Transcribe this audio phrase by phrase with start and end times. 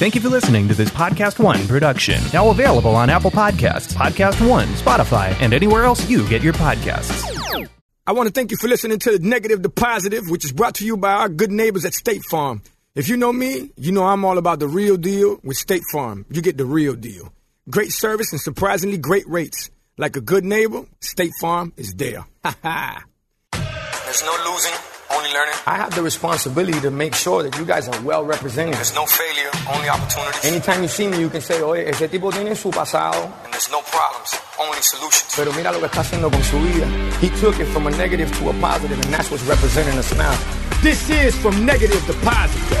[0.00, 2.22] Thank you for listening to this Podcast One production.
[2.32, 7.68] Now available on Apple Podcasts, Podcast One, Spotify, and anywhere else you get your podcasts.
[8.06, 10.76] I want to thank you for listening to the Negative to Positive, which is brought
[10.76, 12.62] to you by our good neighbors at State Farm.
[12.94, 16.24] If you know me, you know I'm all about the real deal with State Farm.
[16.30, 17.30] You get the real deal.
[17.68, 19.68] Great service and surprisingly great rates.
[19.98, 22.24] Like a good neighbor, State Farm is there.
[22.42, 23.04] Ha ha.
[23.52, 24.72] There's no losing,
[25.16, 25.54] only learning.
[25.66, 28.74] I have the responsibility to make sure that you guys are well represented.
[28.74, 30.44] There's no failure, only opportunities.
[30.44, 33.32] Anytime you see me, you can say, oye, ese tipo tiene su pasado.
[33.44, 35.32] And there's no problems, only solutions.
[35.36, 36.86] Pero mira lo que está haciendo con su vida.
[37.20, 40.36] He took it from a negative to a positive, and that's what's representing us now.
[40.82, 42.78] This is from negative to positive.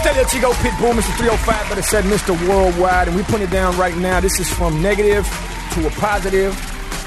[0.00, 1.12] Stay there, Chico Pitbull, Mr.
[1.18, 2.32] 305, but it said Mr.
[2.48, 4.18] Worldwide, and we put it down right now.
[4.18, 5.26] This is from negative
[5.72, 6.56] to a positive.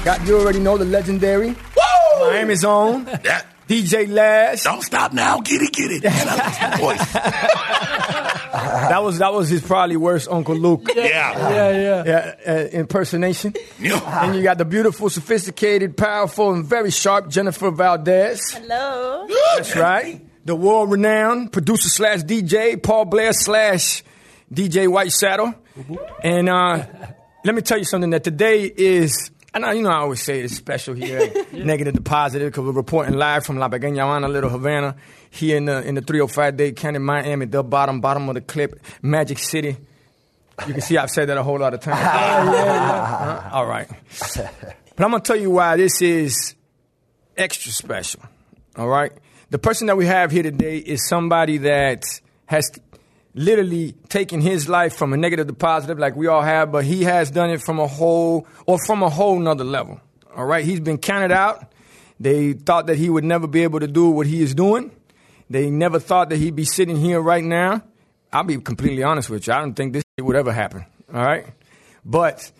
[0.04, 1.48] Got you already know the legendary.
[1.48, 2.30] Woo!
[2.30, 3.04] Miami's own.
[3.04, 4.62] That, DJ Laz.
[4.62, 5.40] don't stop now.
[5.40, 6.04] Get it, get it.
[6.04, 8.30] Man, I like your voice.
[8.54, 10.88] That was that was his probably worst Uncle Luke.
[10.94, 11.02] Yeah.
[11.04, 12.04] Yeah, yeah.
[12.06, 13.54] Yeah, uh, impersonation.
[13.80, 14.24] Yeah.
[14.24, 18.40] And you got the beautiful, sophisticated, powerful, and very sharp Jennifer Valdez.
[18.52, 19.26] Hello.
[19.56, 20.24] That's right.
[20.44, 24.04] The world renowned producer slash DJ, Paul Blair slash
[24.52, 25.54] DJ White Shadow.
[26.22, 26.86] And uh,
[27.44, 30.40] let me tell you something that today is, I know, you know, I always say
[30.40, 34.50] it's special here, at negative to positive, because we're reporting live from La Pequeña Little
[34.50, 34.96] Havana,
[35.30, 38.80] here in the, in the 305 Dade County, Miami, the bottom, bottom of the clip,
[39.00, 39.76] Magic City.
[40.66, 42.00] You can see I've said that a whole lot of times.
[43.14, 43.88] Uh, all right.
[44.36, 46.54] But I'm going to tell you why this is
[47.36, 48.22] extra special.
[48.76, 49.12] All right.
[49.50, 52.02] The person that we have here today is somebody that
[52.46, 52.70] has
[53.34, 57.04] literally taking his life from a negative to positive, like we all have, but he
[57.04, 60.00] has done it from a whole or from a whole nother level.
[60.34, 60.64] All right.
[60.64, 61.72] He's been counted out.
[62.18, 64.90] They thought that he would never be able to do what he is doing.
[65.50, 67.82] They never thought that he'd be sitting here right now.
[68.32, 69.52] I'll be completely honest with you.
[69.52, 70.86] I don't think this would ever happen.
[71.12, 71.46] All right.
[72.04, 72.50] But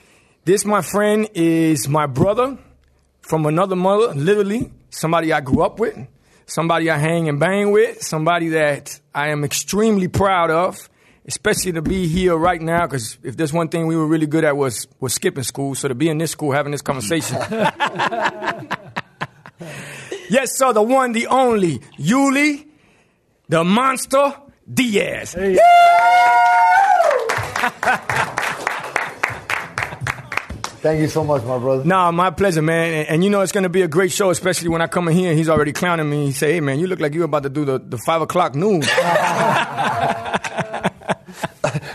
[0.45, 2.59] this, my friend, is my brother
[3.21, 5.97] from another mother, literally somebody I grew up with,
[6.47, 10.89] somebody I hang and bang with, somebody that I am extremely proud of,
[11.27, 12.87] especially to be here right now.
[12.87, 15.89] Because if there's one thing we were really good at was was skipping school, so
[15.89, 17.37] to be in this school having this conversation.
[20.29, 22.67] yes, sir, the one, the only, Uly,
[23.49, 24.35] the monster
[24.73, 25.35] Diaz.
[30.85, 31.83] Thank you so much, my brother.
[31.83, 32.93] Nah, my pleasure, man.
[32.93, 35.09] And, and you know it's going to be a great show, especially when I come
[35.09, 36.27] in here and he's already clowning me.
[36.27, 38.55] He say, "Hey, man, you look like you're about to do the, the five o'clock
[38.55, 38.87] news."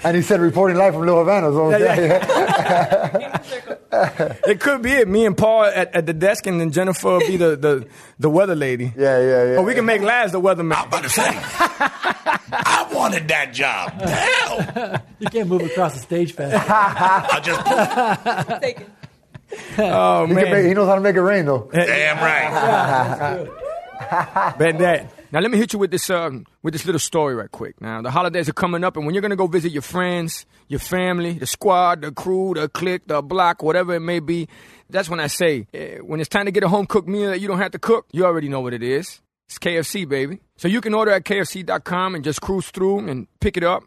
[0.03, 1.51] And he said reporting live from Little Havana.
[1.51, 1.71] So
[4.49, 5.07] it could be it.
[5.07, 8.29] Me and Paul at, at the desk, and then Jennifer will be the, the, the
[8.29, 8.91] weather lady.
[8.97, 9.55] yeah, yeah, yeah.
[9.57, 10.77] But we can make Laz the weatherman.
[10.77, 13.91] I'm about to say, I wanted that job.
[14.01, 16.69] Hell, You can't move across the stage fast.
[16.69, 18.89] I just Take it.
[19.79, 21.69] Oh He, can make, man, he knows how to make it rain, though.
[21.73, 23.47] damn right.
[24.57, 25.11] bet that.
[25.31, 27.79] Now let me hit you with this um, with this little story right quick.
[27.81, 30.79] Now the holidays are coming up, and when you're gonna go visit your friends, your
[30.79, 34.47] family, the squad, the crew, the clique, the block, whatever it may be,
[34.89, 37.39] that's when I say eh, when it's time to get a home cooked meal that
[37.39, 38.07] you don't have to cook.
[38.11, 39.21] You already know what it is.
[39.49, 40.41] It's KFC, baby.
[40.57, 43.81] So you can order at KFC.com and just cruise through and pick it up.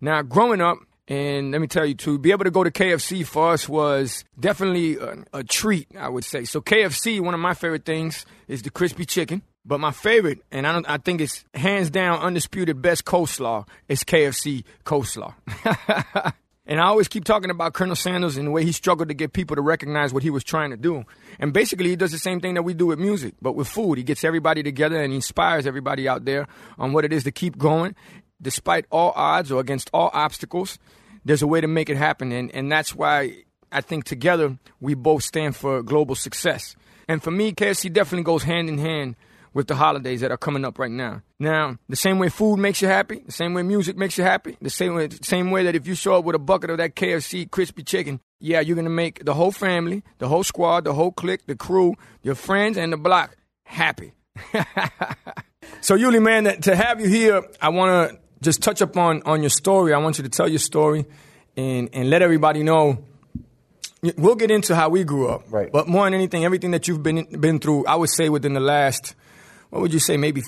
[0.00, 3.26] Now, growing up, and let me tell you, to be able to go to KFC
[3.26, 6.44] for us was definitely a, a treat, I would say.
[6.44, 9.42] So KFC, one of my favorite things is the crispy chicken.
[9.64, 14.04] But my favorite, and I, don't, I think it's hands down undisputed best coleslaw, is
[14.04, 15.34] KFC coleslaw.
[16.68, 19.32] and I always keep talking about Colonel Sanders and the way he struggled to get
[19.32, 21.04] people to recognize what he was trying to do.
[21.40, 23.96] And basically, he does the same thing that we do with music, but with food.
[23.96, 26.46] He gets everybody together and inspires everybody out there
[26.78, 27.96] on what it is to keep going,
[28.42, 30.78] despite all odds or against all obstacles.
[31.24, 34.92] There's a way to make it happen, and, and that's why I think together we
[34.92, 36.76] both stand for global success.
[37.08, 39.16] And for me, KFC definitely goes hand in hand
[39.54, 41.22] with the holidays that are coming up right now.
[41.38, 44.56] Now, the same way food makes you happy, the same way music makes you happy,
[44.60, 46.94] the same way, same way that if you show up with a bucket of that
[46.94, 51.12] KFC crispy chicken, yeah, you're gonna make the whole family, the whole squad, the whole
[51.12, 54.12] clique, the crew, your friends, and the block happy.
[55.80, 59.42] so, Uly, man, to have you here, I want to just touch up on, on
[59.42, 59.92] your story.
[59.92, 61.06] I want you to tell your story
[61.56, 63.04] and, and let everybody know
[64.16, 65.72] We'll get into how we grew up, Right.
[65.72, 68.60] But more than anything, everything that you've been been through, I would say within the
[68.60, 69.16] last,
[69.70, 70.42] what would you say, maybe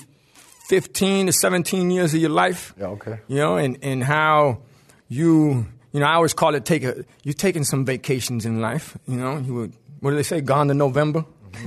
[0.67, 2.73] fifteen to seventeen years of your life.
[2.79, 3.19] Yeah, okay.
[3.27, 4.61] You know, and and how
[5.09, 7.03] you, you know, I always call it take a.
[7.23, 8.97] You're taking some vacations in life.
[9.07, 9.73] You know, you would.
[9.99, 10.41] What do they say?
[10.41, 11.25] Gone to November.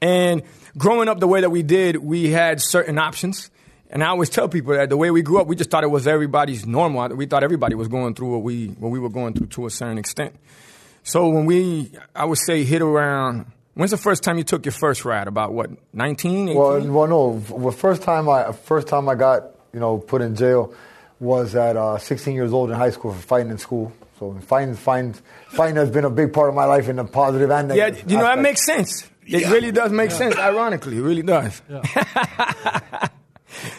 [0.00, 0.42] and
[0.76, 3.50] growing up the way that we did, we had certain options.
[3.90, 5.90] And I always tell people that the way we grew up, we just thought it
[5.90, 7.08] was everybody's normal.
[7.08, 9.70] We thought everybody was going through what we what we were going through to a
[9.70, 10.34] certain extent.
[11.02, 13.46] So when we, I would say, hit around.
[13.78, 15.28] When's the first time you took your first ride?
[15.28, 16.58] About what, 19, 18?
[16.58, 17.38] Well, well, no.
[17.38, 20.74] The first time I first time I got you know put in jail
[21.20, 23.92] was at uh, 16 years old in high school for fighting in school.
[24.18, 25.14] So fighting, fighting,
[25.50, 28.10] fighting has been a big part of my life in the positive and yeah, negative.
[28.10, 29.04] you know that makes sense.
[29.24, 29.52] It Yeah.
[29.52, 30.36] really does make sense.
[30.36, 31.62] Ironically, it really does.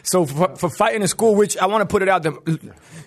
[0.04, 2.32] so for, for fighting in school, which I want to put it out there,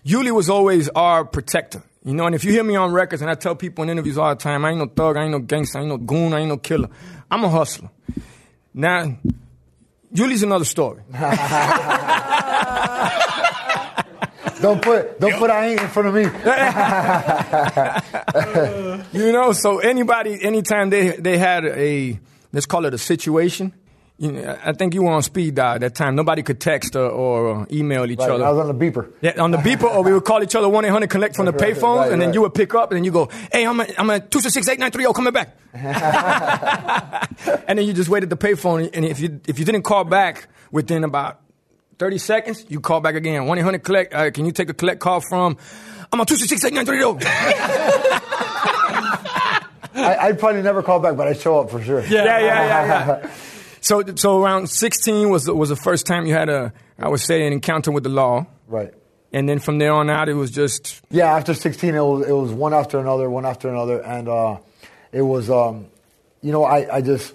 [0.04, 1.82] Uly was always our protector.
[2.04, 4.18] You know, and if you hear me on records, and I tell people in interviews
[4.18, 6.32] all the time, I ain't no thug, I ain't no gangster, I ain't no goon,
[6.34, 6.88] I ain't no killer.
[7.30, 7.90] I'm a hustler.
[8.74, 9.16] Now,
[10.12, 11.02] Julie's another story.
[14.62, 16.22] Don't put don't put I ain't in front of me.
[19.12, 22.18] You know, so anybody, anytime they they had a
[22.52, 23.72] let's call it a situation.
[24.18, 26.14] You know, I think you were on speed dial at that time.
[26.14, 28.44] Nobody could text or, or email each Right, other.
[28.44, 29.10] I was on the beeper.
[29.20, 31.46] Yeah, on the beeper, or we would call each other one eight hundred collect from
[31.46, 33.66] the Right, payphones, right, and then you would pick up, and then you go, "Hey,
[33.66, 35.56] I'm at, I'm at two six six eight nine three zero, coming back."
[37.66, 40.46] and then you just waited the payphone, and if you if you didn't call back
[40.70, 41.40] within about
[41.98, 43.46] thirty seconds, you call back again.
[43.46, 44.14] One eight hundred collect.
[44.14, 45.56] Uh, can you take a collect call from?
[46.12, 47.18] I'm on two six six eight nine three zero.
[49.94, 52.00] I, I'd probably never call back, but I'd show up for sure.
[52.04, 53.30] Yeah, yeah, yeah, yeah.
[53.82, 57.46] So, so around 16 was was the first time you had a, I would say,
[57.46, 58.94] an encounter with the law, Right.
[59.32, 62.32] and then from there on out, it was just Yeah, after 16, it was, it
[62.32, 64.00] was one after another, one after another.
[64.00, 64.58] And uh,
[65.10, 65.86] it was, um,
[66.42, 67.34] you know, I, I just,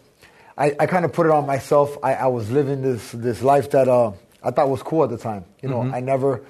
[0.57, 1.97] I, I kind of put it on myself.
[2.01, 5.17] I, I was living this, this life that uh, I thought was cool at the
[5.17, 5.43] time.
[5.61, 6.41] You know, I never,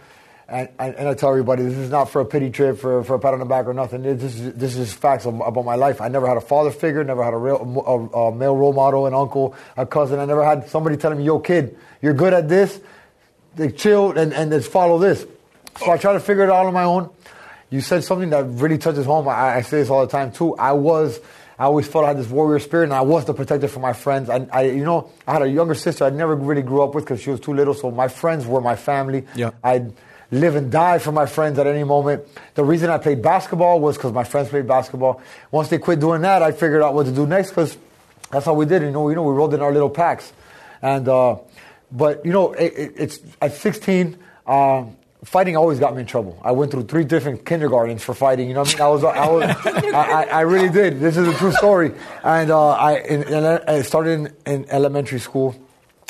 [0.49, 3.15] and, and and I tell everybody, this is not for a pity trip, for, for
[3.15, 4.03] a pat on the back or nothing.
[4.03, 5.99] This is, this is facts about my life.
[5.99, 9.07] I never had a father figure, never had a, real, a, a male role model,
[9.07, 10.19] an uncle, a cousin.
[10.19, 12.79] I never had somebody telling me, yo, kid, you're good at this.
[13.55, 15.25] They chill and, and just follow this.
[15.79, 17.09] So I try to figure it out on my own.
[17.69, 19.27] You said something that really touches home.
[19.27, 20.55] I, I say this all the time too.
[20.55, 21.19] I was,
[21.59, 23.93] I always felt I had this warrior spirit, and I was the protector for my
[23.93, 24.29] friends.
[24.29, 27.03] I, I you know, I had a younger sister I never really grew up with
[27.03, 27.73] because she was too little.
[27.73, 29.25] So my friends were my family.
[29.35, 29.51] Yeah.
[29.63, 29.91] I'd
[30.31, 32.23] live and die for my friends at any moment.
[32.55, 35.21] The reason I played basketball was because my friends played basketball.
[35.51, 37.77] Once they quit doing that, I figured out what to do next because
[38.31, 38.81] that's how we did.
[38.81, 40.33] You know, you know, we rolled in our little packs,
[40.81, 41.37] and uh,
[41.91, 44.17] but you know, it, it, it's at 16.
[44.45, 46.39] Um, fighting always got me in trouble.
[46.43, 48.47] I went through three different kindergartens for fighting.
[48.47, 48.81] You know what I mean?
[48.81, 50.99] I was, I was, I, I, I really did.
[50.99, 51.91] This is a true story.
[52.23, 55.55] And uh, I, in, in, I started in, in elementary school.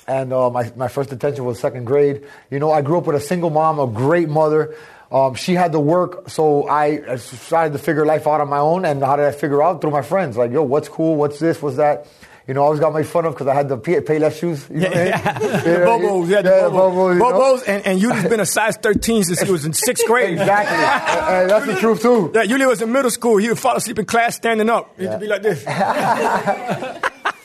[0.08, 2.24] And uh, my, my first detention was second grade.
[2.50, 4.74] You know, I grew up with a single mom, a great mother.
[5.12, 8.58] Um, she had to work, so I I decided to figure life out on my
[8.60, 8.84] own.
[8.86, 9.80] And how did I figure out?
[9.82, 10.36] Through my friends.
[10.38, 11.16] Like, yo, what's cool?
[11.16, 11.62] What's this?
[11.62, 12.08] What's that?
[12.48, 14.38] You know, I always got made fun of because I had the pay, pay less
[14.40, 14.66] shoes.
[14.70, 15.12] You know what I mean?
[15.14, 19.26] the bobos, yeah, the Yeah, bobos, bobos, bobos, and, and Uly's been a size 13
[19.26, 20.32] since he was in sixth grade.
[20.40, 20.78] Exactly.
[21.18, 22.32] Uh, uh, that's the truth too.
[22.34, 23.36] Yeah, Uly was in middle school.
[23.38, 24.98] He would fall asleep in class standing up.
[24.98, 25.64] He'd be like this.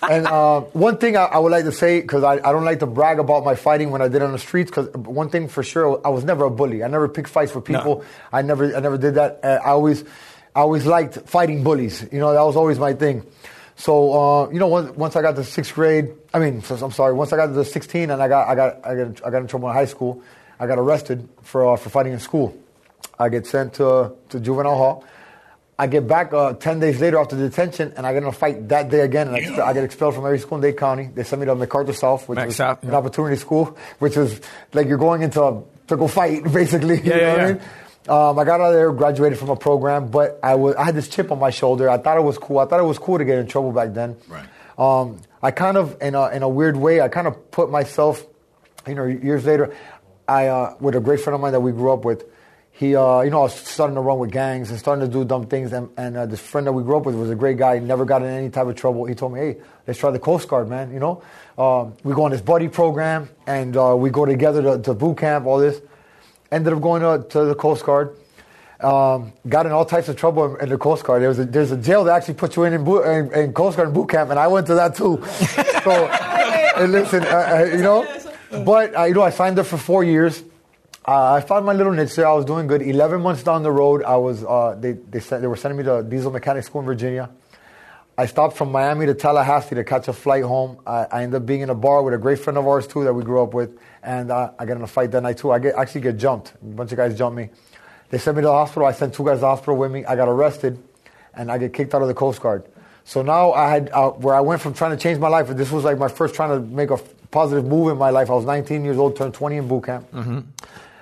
[0.03, 2.81] And uh, one thing I, I would like to say, because I, I don't like
[2.81, 5.63] to brag about my fighting when I did on the streets, because one thing for
[5.63, 6.83] sure, I was never a bully.
[6.83, 8.01] I never picked fights for people.
[8.01, 8.05] No.
[8.33, 9.41] I never I never did that.
[9.45, 10.03] I always
[10.55, 12.03] I always liked fighting bullies.
[12.11, 13.25] You know, that was always my thing.
[13.77, 16.93] So uh, you know, once, once I got to sixth grade, I mean, so- I'm
[16.93, 19.31] sorry, once I got to the 16 and I got I got I got I
[19.31, 20.23] got in trouble in high school,
[20.59, 22.57] I got arrested for uh, for fighting in school.
[23.19, 25.05] I get sent to to juvenile hall.
[25.83, 28.69] I get back uh, 10 days later after detention, and I get in a fight
[28.69, 31.11] that day again, and I, expe- I get expelled from every school in Dade County.
[31.13, 32.95] They send me to MacArthur South, which Mac was South, an yeah.
[32.95, 34.41] opportunity school, which is
[34.73, 36.99] like you're going into a, to go fight, basically.
[36.99, 37.63] you Yeah, know yeah, what I mean?
[38.09, 40.95] Um, I got out of there, graduated from a program, but I was I had
[40.95, 41.91] this chip on my shoulder.
[41.91, 42.61] I thought it was cool.
[42.61, 44.17] I thought it was cool to get in trouble back then.
[44.29, 44.47] Right.
[44.79, 48.25] Um, I kind of, in a, in a weird way, I kind of put myself,
[48.87, 49.75] you know, years later,
[50.29, 52.25] I uh, with a great friend of mine that we grew up with.
[52.75, 55.25] He, uh, you know, I was starting to run with gangs and starting to do
[55.25, 55.73] dumb things.
[55.73, 57.79] And, and uh, this friend that we grew up with was a great guy.
[57.79, 59.05] He never got in any type of trouble.
[59.05, 61.23] He told me, "Hey, let's try the Coast Guard, man." You know,
[61.59, 65.19] um, we go on this buddy program and uh, we go together to, to boot
[65.19, 65.47] camp.
[65.47, 65.81] All this.
[66.51, 68.17] Ended up going to, to the Coast Guard.
[68.81, 71.23] Um, got in all types of trouble in, in the Coast Guard.
[71.23, 73.53] There was a, there's a jail that actually puts you in in, boot, in in
[73.53, 75.23] Coast Guard boot camp, and I went to that too.
[75.85, 76.07] so,
[76.77, 78.07] and listen, uh, uh, you know,
[78.65, 80.43] but uh, you know, I signed up for four years.
[81.07, 82.29] Uh, I found my little niche there.
[82.29, 82.83] I was doing good.
[82.83, 84.45] Eleven months down the road, I was.
[84.45, 87.31] Uh, they they sent, they were sending me to diesel mechanic school in Virginia.
[88.17, 90.79] I stopped from Miami to Tallahassee to catch a flight home.
[90.87, 93.05] I, I ended up being in a bar with a great friend of ours too
[93.05, 95.51] that we grew up with, and uh, I got in a fight that night too.
[95.51, 96.53] I get, actually get jumped.
[96.55, 97.49] A bunch of guys jumped me.
[98.11, 98.87] They sent me to the hospital.
[98.87, 100.05] I sent two guys to the hospital with me.
[100.05, 100.81] I got arrested,
[101.35, 102.65] and I get kicked out of the Coast Guard.
[103.05, 105.49] So now I had uh, where I went from trying to change my life.
[105.49, 106.99] This was like my first trying to make a
[107.31, 108.31] positive move in my life.
[108.31, 110.07] I was 19 years old, turned 20 in boot camp.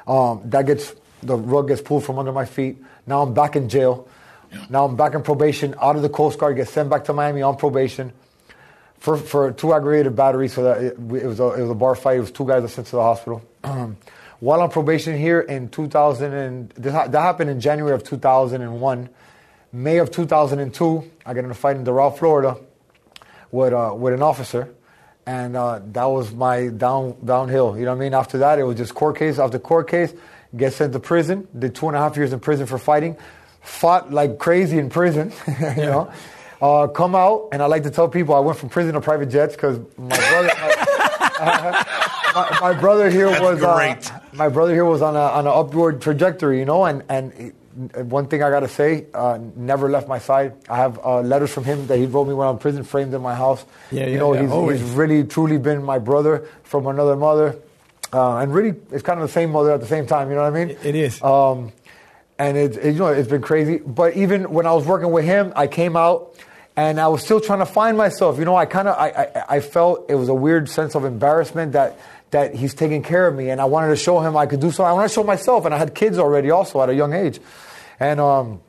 [0.07, 2.79] Um, that gets the rug gets pulled from under my feet.
[3.07, 4.09] Now I'm back in jail.
[4.69, 7.43] Now I'm back in probation, out of the Coast Guard, get sent back to Miami
[7.43, 8.13] on probation
[8.99, 10.55] for, for two aggravated batteries.
[10.55, 12.17] So that it, it was a, it was a bar fight.
[12.17, 13.43] It was two guys that sent to the hospital.
[14.41, 19.09] While on probation here in 2000, and this, ha- that happened in January of 2001.
[19.73, 22.57] May of 2002, I got in a fight in Doral, Florida,
[23.53, 24.75] with uh, with an officer,
[25.31, 27.79] and uh, that was my down downhill.
[27.79, 28.15] You know what I mean?
[28.15, 30.13] After that, it was just court case after court case.
[30.57, 31.47] Get sent to prison.
[31.57, 33.17] Did two and a half years in prison for fighting.
[33.61, 35.33] Fought like crazy in prison.
[35.47, 36.13] you know.
[36.61, 39.31] Uh, come out, and I like to tell people I went from prison to private
[39.31, 40.51] jets because my brother.
[40.61, 41.87] My,
[42.35, 45.53] my, my brother here That's was uh, my brother here was on a on an
[45.55, 50.19] upward trajectory, you know, and and one thing I gotta say, uh, never left my
[50.19, 50.55] side.
[50.69, 53.15] I have uh, letters from him that he wrote me when I'm in prison, framed
[53.15, 53.65] in my house.
[53.91, 54.81] Yeah, you yeah, know, yeah, he's, always.
[54.81, 57.57] he's really truly been my brother from another mother,
[58.13, 60.31] uh, and really it's kind of the same mother at the same time.
[60.31, 60.77] You know what I mean?
[60.83, 61.23] It is.
[61.23, 61.73] Um,
[62.39, 63.79] and it, it, you know, it's been crazy.
[63.79, 66.35] But even when I was working with him, I came out
[66.75, 68.39] and I was still trying to find myself.
[68.39, 71.05] You know, I kind of, I, I, I felt it was a weird sense of
[71.05, 71.99] embarrassment that,
[72.31, 73.51] that he's taking care of me.
[73.51, 74.91] And I wanted to show him I could do something.
[74.91, 75.65] I wanted to show myself.
[75.65, 77.41] And I had kids already also at a young age.
[77.99, 78.61] And, um,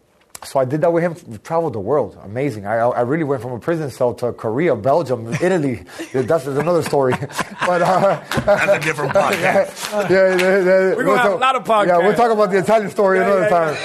[0.43, 1.15] so I did that with him.
[1.27, 2.17] We traveled the world.
[2.23, 2.65] Amazing.
[2.65, 5.83] I, I really went from a prison cell to Korea, Belgium, Italy.
[6.13, 7.13] That's another story.
[7.65, 10.09] but uh, That's a different podcast.
[10.09, 11.87] yeah, yeah, yeah, We're gonna have a lot of podcasts.
[11.87, 13.75] Yeah, we'll talk about the Italian story another time.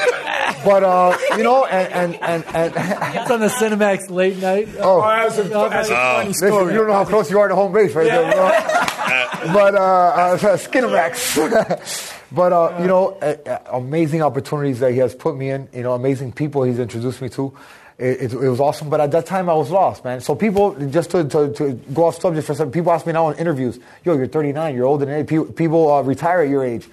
[0.65, 4.69] But uh, you know, and and and, and It's on the Cinemax late night.
[4.81, 6.73] oh, that's a, that's a funny listen, story.
[6.73, 8.23] you don't know how close you are to home base, right there.
[8.31, 9.53] You know?
[9.53, 12.15] but uh, uh, Skinamax.
[12.33, 15.69] But uh, you know, uh, uh, amazing opportunities that he has put me in.
[15.73, 17.53] You know, amazing people he's introduced me to.
[17.99, 20.21] It, it, it was awesome, but at that time I was lost, man.
[20.21, 23.13] So people, just to, to, to go off subject for a second, people ask me
[23.15, 25.27] now in interviews, "Yo, you're 39, you're older than age.
[25.27, 26.87] People, people uh, retire at your age.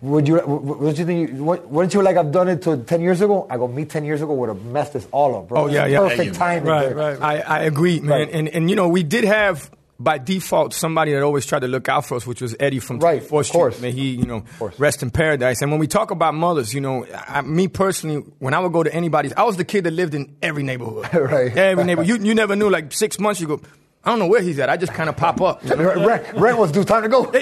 [0.00, 0.40] Would you?
[0.46, 1.30] Would would you think?
[1.30, 3.46] You, what- wouldn't you like I've done it to 10 years ago?
[3.50, 5.64] I go, me 10 years ago would have messed this all up, bro.
[5.64, 5.98] Oh, yeah, yeah.
[5.98, 6.68] Perfect Yeah, you- timing.
[6.68, 6.94] Right, there.
[7.16, 7.20] right.
[7.20, 8.10] I, I agree, man.
[8.20, 8.30] Right.
[8.32, 11.88] And and you know, we did have by default somebody that always tried to look
[11.88, 13.58] out for us, which was Eddie from Right, 24th of Street.
[13.58, 13.80] course.
[13.80, 14.44] May he, you know,
[14.78, 15.62] rest in paradise.
[15.62, 18.82] And when we talk about mothers, you know, I, me personally, when I would go
[18.82, 21.08] to anybody's, I was the kid that lived in every neighborhood.
[21.36, 21.56] Right.
[21.56, 22.08] Every neighborhood.
[22.20, 23.60] You, you never knew, like six months, you go,
[24.04, 24.68] I don't know where he's at.
[24.68, 25.64] I just kind of pop up.
[25.76, 26.84] Rent, rent was due.
[26.84, 27.24] Time to go.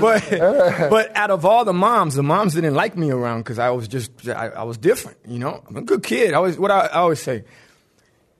[0.00, 0.24] but
[0.90, 3.86] but out of all the moms, the moms didn't like me around because I was
[3.88, 5.18] just I, I was different.
[5.26, 6.32] You know, I'm a good kid.
[6.32, 7.44] I always what I, I always say,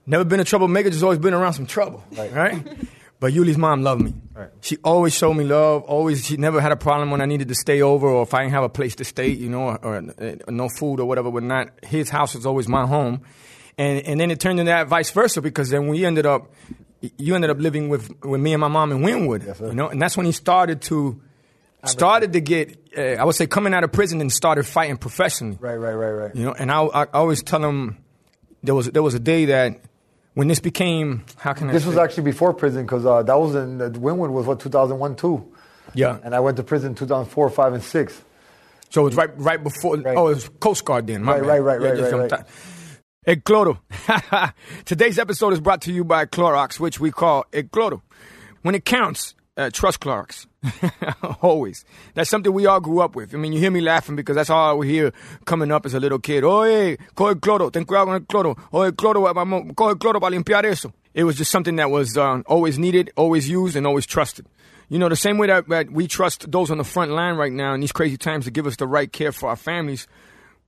[0.07, 2.03] never been a troublemaker, just always been around some trouble.
[2.17, 2.67] Right.
[3.19, 4.15] But Uly's mom loved me.
[4.35, 4.51] Right.
[4.61, 5.85] She always showed me love.
[5.85, 8.43] Always, she never had a problem when I needed to stay over or if I
[8.43, 11.31] didn't have a place to stay, you know, or, or, uh, no food or whatever.
[11.31, 13.23] But not his house was always my home,
[13.79, 16.53] and and then it turned into that vice versa because then we ended up,
[17.17, 19.69] you ended up living with with me and my mom in Wynwood, sir.
[19.69, 21.19] you know, and that's when he started to
[21.85, 25.57] started to get, uh, I would say, coming out of prison and started fighting professionally.
[25.59, 26.35] Right, right, right, right.
[26.35, 27.97] You know, and I, I always tell him
[28.63, 29.81] there was there was a day that
[30.37, 32.03] when this became how can I This was say?
[32.03, 35.53] actually before prison because uh, that was in uh, Wynwood was what 2001 too.
[35.95, 36.19] Yeah.
[36.23, 38.21] And I went to prison 2004, five, and six.
[38.91, 39.97] So it was right right before.
[39.97, 40.17] Right.
[40.17, 41.25] Oh, it was Coast Guard then.
[41.25, 42.45] Right, right, right, Yeah, right, right, right.
[43.25, 43.79] Hey, Cloro.
[44.85, 48.03] Today's episode is brought to you by Clorox, which we call Cloro.
[48.63, 50.47] When it counts, uh, trust Clorox.
[51.43, 51.85] Always.
[52.15, 53.35] That's something we all grew up with.
[53.35, 55.13] I mean, you hear me laughing because that's all I would hear
[55.45, 56.45] coming up as a little kid.
[56.45, 58.57] Oye, coge cloro, ten cuidado con el cloro.
[58.73, 60.93] Oye, cloro, vamos, coge cloro para limpiar eso.
[61.15, 64.47] It was just something that was um, always needed, always used, and always trusted.
[64.89, 67.53] You know, the same way that, that we trust those on the front line right
[67.53, 70.07] now in these crazy times to give us the right care for our families,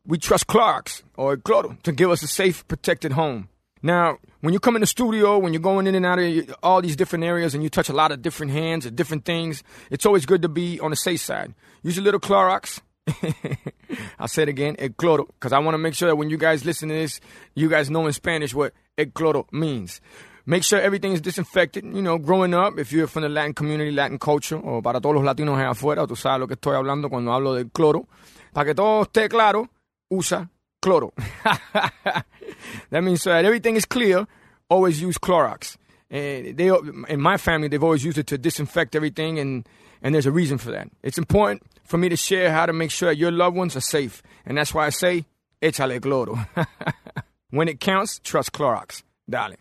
[0.07, 3.49] we trust Clorox or Cloro to give us a safe, protected home.
[3.83, 6.83] Now, when you come in the studio, when you're going in and out of all
[6.83, 10.07] these different areas and you touch a lot of different hands and different things, it's
[10.07, 11.55] always good to be on the safe side.
[11.83, 12.81] Use a little Clorox.
[14.19, 16.37] I'll say it again, el cloro, because I want to make sure that when you
[16.37, 17.21] guys listen to this,
[17.55, 20.01] you guys know in Spanish what el cloro means.
[20.45, 21.85] Make sure everything is disinfected.
[21.85, 25.15] You know, growing up, if you're from the Latin community, Latin culture, o para todos
[25.15, 28.09] los latinos allá afuera, tú sabes lo que estoy hablando cuando hablo del cloro.
[28.53, 29.69] Para que todo esté claro,
[30.09, 31.13] usa cloro.
[32.91, 34.27] that means that everything is clear,
[34.69, 35.77] always use Clorox.
[36.11, 36.71] And they,
[37.09, 39.69] in my family, they've always used it to disinfect everything, and,
[40.03, 40.89] and there's a reason for that.
[41.03, 44.23] It's important for me to share how to make sure your loved ones are safe.
[44.47, 45.27] And that's why I say,
[45.61, 46.47] échale cloro.
[47.51, 49.03] when it counts, trust Clorox.
[49.29, 49.59] darling.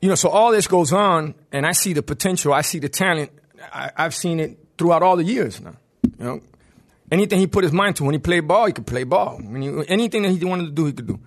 [0.00, 2.90] You know, so all this goes on, and I see the potential, I see the
[2.90, 3.30] talent.
[3.72, 5.76] I, I've seen it throughout all the years now.
[6.18, 6.40] You know,
[7.10, 9.38] anything he put his mind to, when he played ball, he could play ball.
[9.38, 11.20] He, anything that he wanted to do, he could do.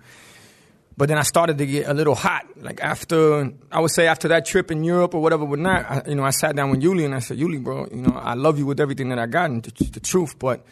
[0.98, 2.44] But then I started to get a little hot.
[2.56, 6.02] Like after, I would say after that trip in Europe or whatever, but not, I,
[6.08, 8.34] you know, I sat down with Uly and I said, Uly, bro, you know, I
[8.34, 10.64] love you with everything that I got and it's the truth, but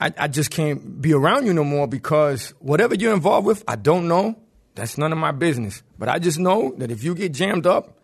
[0.00, 3.76] I, I just can't be around you no more because whatever you're involved with, I
[3.76, 4.36] don't know.
[4.74, 5.84] That's none of my business.
[6.00, 7.96] But I just know that if you get jammed up,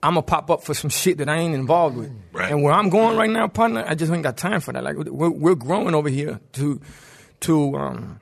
[0.00, 2.12] I'm gonna pop up for some shit that I ain't involved with.
[2.32, 2.52] Right.
[2.52, 4.84] And where I'm going right now, partner, I just ain't got time for that.
[4.84, 6.80] Like we're, we're growing over here to,
[7.40, 8.20] to, um,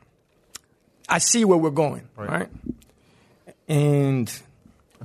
[1.08, 2.48] I see where we're going, right?
[3.68, 4.28] And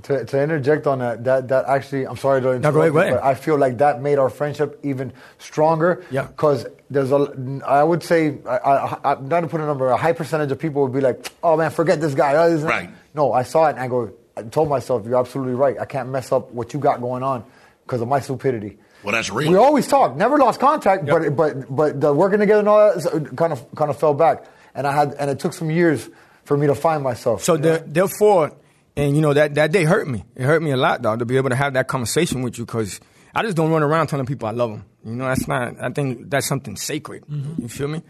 [0.03, 2.93] To, to interject on that, that that actually, I'm sorry to interrupt, No, go ahead,
[2.93, 3.13] go ahead.
[3.15, 6.03] but I feel like that made our friendship even stronger.
[6.11, 6.23] Yeah.
[6.27, 9.97] Because there's a, I would say, I, I, I'm not to put a number, a
[9.97, 12.89] high percentage of people would be like, "Oh man, forget this guy." Oh, this- Right.
[13.15, 15.77] No, I saw it and I go, I told myself, "You're absolutely right.
[15.79, 17.43] I can't mess up what you got going on
[17.85, 19.49] because of my stupidity." Well, that's real.
[19.51, 23.35] We always talk, never lost contact, but but but the working together and all that
[23.35, 24.45] kind of kind of fell back,
[24.77, 26.09] and I had and it took some years
[26.45, 27.43] for me to find myself.
[27.43, 28.53] So the, therefore,
[28.95, 30.23] and you know that that day hurt me.
[30.35, 32.65] It hurt me a lot, dog, to be able to have that conversation with you
[32.65, 33.01] because
[33.35, 34.85] I just don't run around telling people I love them.
[35.03, 35.81] You know, that's not.
[35.81, 37.25] I think that's something sacred.
[37.25, 37.63] Mm-hmm.
[37.63, 38.01] You feel me?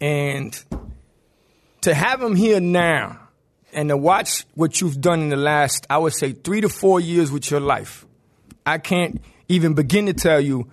[0.00, 0.60] And
[1.82, 3.20] to have him here now,
[3.72, 7.00] and to watch what you've done in the last, I would say, three to four
[7.00, 8.06] years with your life,
[8.64, 10.70] I can't even begin to tell you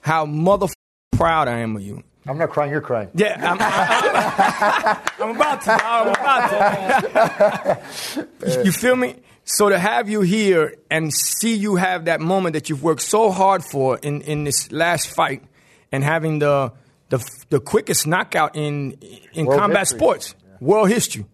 [0.00, 0.68] how mother
[1.12, 2.02] proud I am of you.
[2.26, 3.10] I'm not crying, you're crying.
[3.14, 5.72] Yeah, I'm, I'm, I'm about to.
[5.72, 7.04] I'm about
[8.14, 8.28] to.
[8.46, 9.16] Uh, you feel me?
[9.44, 13.30] So to have you here and see you have that moment that you've worked so
[13.30, 15.42] hard for in, in this last fight,
[15.92, 16.72] and having the
[17.10, 18.98] the, the quickest knockout in
[19.34, 19.98] in World combat history.
[19.98, 21.26] sports, world history,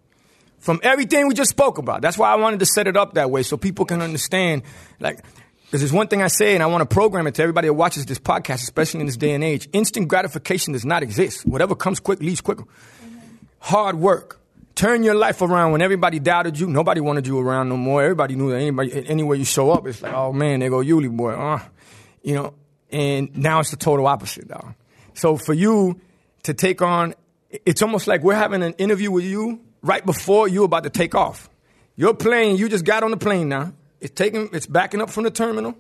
[0.59, 2.03] from everything we just spoke about.
[2.03, 4.63] That's why I wanted to set it up that way so people can understand.
[4.99, 5.21] Like,
[5.71, 7.75] because there's one thing I say, and I want to program it to everybody that
[7.75, 9.69] watches this podcast, especially in this day and age.
[9.73, 11.47] Instant gratification does not exist.
[11.47, 12.65] Whatever comes quick leaves quicker.
[13.61, 14.41] Hard work.
[14.75, 16.67] Turn your life around when everybody doubted you.
[16.67, 18.03] Nobody wanted you around no more.
[18.03, 21.09] Everybody knew that anybody, anywhere you show up, it's like, oh man, there go Uly
[21.09, 21.35] boy.
[21.35, 21.61] Uh,
[22.25, 22.55] you know,
[22.91, 24.75] and now it's the total opposite, dog.
[25.15, 26.01] So for you
[26.43, 27.15] to take on,
[27.65, 31.15] it's almost like we're having an interview with you right before you're about to take
[31.15, 31.49] off.
[31.95, 33.73] Your plane, you just got on the plane now.
[34.01, 35.75] It's taking, it's backing up from the terminal,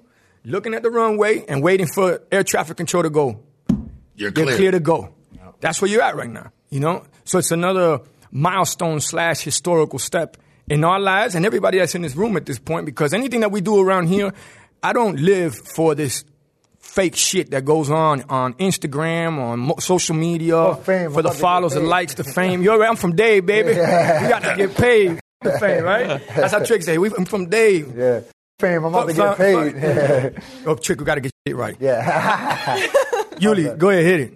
[0.44, 3.40] looking at the runway and waiting for air traffic control to go.
[3.68, 3.76] You're
[4.16, 4.56] You're clear.
[4.56, 5.14] clear to go.
[5.60, 6.52] That's where you're at right now.
[6.70, 10.36] You know, so it's another milestone slash historical step
[10.68, 12.86] in our lives and everybody that's in this room at this point.
[12.86, 14.32] Because anything that we do around here,
[14.82, 16.24] I don't live for this
[16.78, 21.10] fake shit that goes on on Instagram, on mo- social media, Oh, fame.
[21.12, 22.62] for the I'm about follows, the likes, the fame.
[22.64, 23.70] You're right, I'm from Dade, baby.
[23.70, 25.20] We got to get paid.
[25.42, 26.20] Fame, right?
[26.36, 26.98] That's how Trick say.
[26.98, 27.94] We, I'm from Dade.
[27.96, 28.20] Yeah.
[28.58, 30.42] Fame, I'm about to get paid.
[30.66, 31.76] Oh, Trick, we got to get shit right.
[31.80, 32.76] yeah.
[33.40, 34.34] Uly, go ahead, hit it.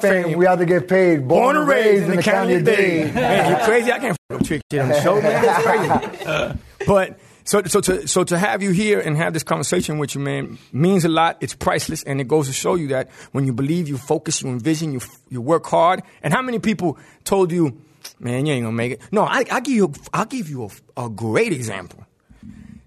[0.00, 1.26] Fame, we have to get paid.
[1.26, 3.14] Born, and raised in the county of Dade.
[3.14, 3.90] Man, you crazy?
[3.90, 5.42] I can't f- trick shit on the show, man.
[5.42, 6.58] That's crazy.
[6.86, 10.20] but so so to so to have you here and have this conversation with you,
[10.20, 11.38] man, means a lot.
[11.40, 14.50] It's priceless, and it goes to show you that when you believe, you focus, you
[14.50, 16.02] envision, you you work hard.
[16.22, 17.80] And how many people told you,
[18.18, 19.02] man, you ain't gonna make it?
[19.10, 22.04] No, I I give you I'll give you a, a great example.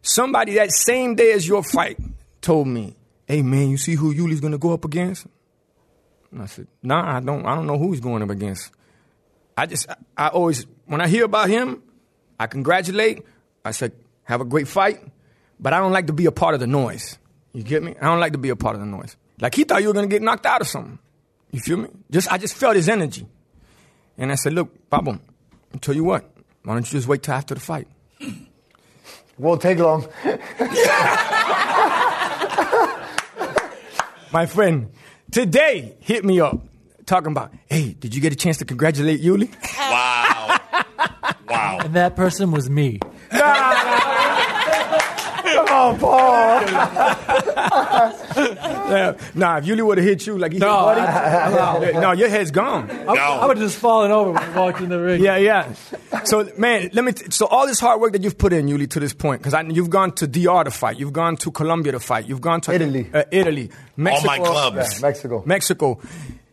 [0.01, 1.97] Somebody that same day as your fight
[2.41, 2.95] told me,
[3.27, 5.27] "Hey, man, you see who Uly's gonna go up against?"
[6.31, 7.45] And I said, "Nah, I don't.
[7.45, 8.71] I don't know who he's going up against."
[9.57, 11.83] I just, I, I always, when I hear about him,
[12.39, 13.23] I congratulate.
[13.63, 13.91] I said,
[14.23, 14.99] have a great fight,
[15.59, 17.17] but I don't like to be a part of the noise.
[17.53, 17.95] You get me?
[18.01, 19.15] I don't like to be a part of the noise.
[19.39, 20.97] Like he thought you were gonna get knocked out or something.
[21.51, 21.89] You feel me?
[22.09, 23.27] Just, I just felt his energy,
[24.21, 25.19] and I said, look, Pablo,
[25.73, 26.23] I'll tell you what.
[26.63, 27.87] Why don't you just wait till after the fight?
[29.39, 30.07] Won't take long.
[34.31, 34.91] My friend,
[35.31, 36.61] today hit me up
[37.07, 39.51] talking about, hey, did you get a chance to congratulate Uly?
[39.75, 40.59] Wow.
[41.49, 41.79] wow.
[41.81, 42.99] And that person was me.
[43.31, 44.00] Ah.
[45.83, 46.61] Oh, Paul.
[48.91, 49.17] Yeah.
[49.35, 52.51] Nah, if Uly would have hit you like he No, hit Buddy, no, your head's
[52.51, 52.89] gone.
[52.91, 53.13] I, No.
[53.13, 55.23] I would have just fallen over when we walked in the ring.
[55.23, 55.73] Yeah, yeah.
[56.25, 57.13] So, man, let me.
[57.13, 59.55] T- so, all this hard work that you've put in, Uly, to this point, because
[59.75, 62.73] you've gone to DR to fight, you've gone to Colombia to fight, you've gone to
[62.73, 63.09] Italy.
[63.13, 64.75] uh, Italy, Mexico, my clubs.
[64.77, 65.43] Yeah, Mexico.
[65.45, 65.99] Mexico.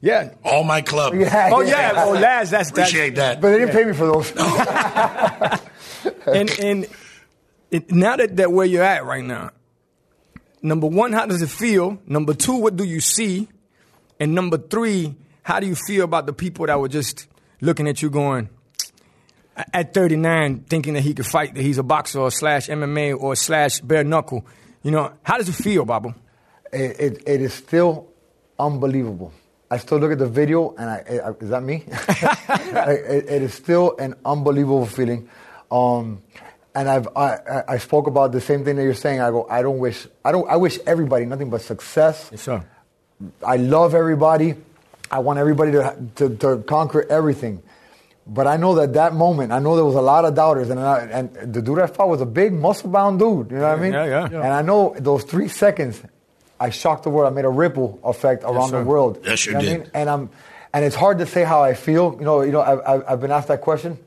[0.00, 0.30] Yeah.
[0.44, 1.16] All my clubs.
[1.16, 1.92] Yeah, Oh yeah.
[2.04, 3.40] Oh, Laz, that's that's Appreciate that.
[3.40, 4.30] But they didn't pay me for those.
[6.26, 6.86] and and
[7.70, 9.50] it, now that, that where you're at right now,
[10.62, 11.98] number one, how does it feel?
[12.06, 13.48] Number two, what do you see?
[14.20, 17.26] And number three, how do you feel about the people that were just
[17.60, 18.48] looking at you going
[19.72, 23.34] at 39, thinking that he could fight, that he's a boxer or slash MMA or
[23.36, 24.46] slash bare knuckle?
[24.82, 26.14] You know, how does it feel, Baba?
[26.72, 28.08] it, it, it is still
[28.58, 29.32] unbelievable.
[29.70, 31.84] I still look at the video, and I, I- is that me?
[31.88, 35.28] it, it is still an unbelievable feeling.
[35.70, 36.22] Um,
[36.78, 39.20] and I've I, I- I spoke about the same thing that you're saying.
[39.20, 42.28] I go, I don't wish I don't I wish everybody nothing but success.
[42.32, 42.58] Yes, sir.
[43.54, 44.54] I love everybody.
[45.10, 45.82] I want everybody to,
[46.16, 47.62] to, to conquer everything.
[48.26, 50.78] But I know that that moment, I know there was a lot of doubters, and
[50.78, 53.50] I, and the dude I fought was a big muscle-bound dude.
[53.50, 53.94] You know what I mean?
[53.94, 54.28] Yeah, yeah.
[54.30, 54.42] Yeah.
[54.44, 55.96] And I know those three seconds,
[56.60, 57.32] I shocked the world.
[57.32, 58.80] I made a ripple effect around sir.
[58.80, 59.20] the world.
[59.24, 59.80] Yes, you know what I did.
[59.80, 59.90] mean?
[59.94, 60.30] And I'm,
[60.74, 62.16] and it's hard to say how I feel.
[62.20, 63.98] You know, you know, I've, I've- I've been asked that question,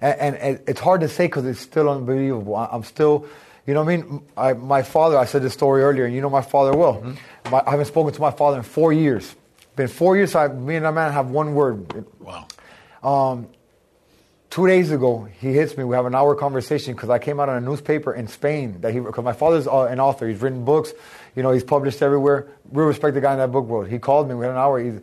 [0.00, 2.56] and, and, it's hard to say because it's still unbelievable.
[2.56, 3.26] I'm still,
[3.66, 4.22] you know what I mean?
[4.36, 6.96] I, my father, I said this story earlier, and you know my father well.
[6.96, 7.50] Mm-hmm.
[7.50, 9.34] My, I haven't spoken to my father in four years.
[9.76, 10.34] Been four years.
[10.34, 12.04] I, me and that man have one word.
[12.20, 12.46] Wow.
[13.02, 13.48] Um,
[14.50, 15.84] Two days ago, he hits me.
[15.84, 18.94] We have an hour conversation because I came out on a newspaper in Spain that
[18.94, 20.26] he because my father's uh, an author.
[20.26, 20.92] He's written books.
[21.36, 22.48] You know, he's published everywhere.
[22.72, 23.88] Real respect the guy in that book world.
[23.88, 24.34] He called me.
[24.34, 24.80] We had an hour.
[24.82, 25.00] He's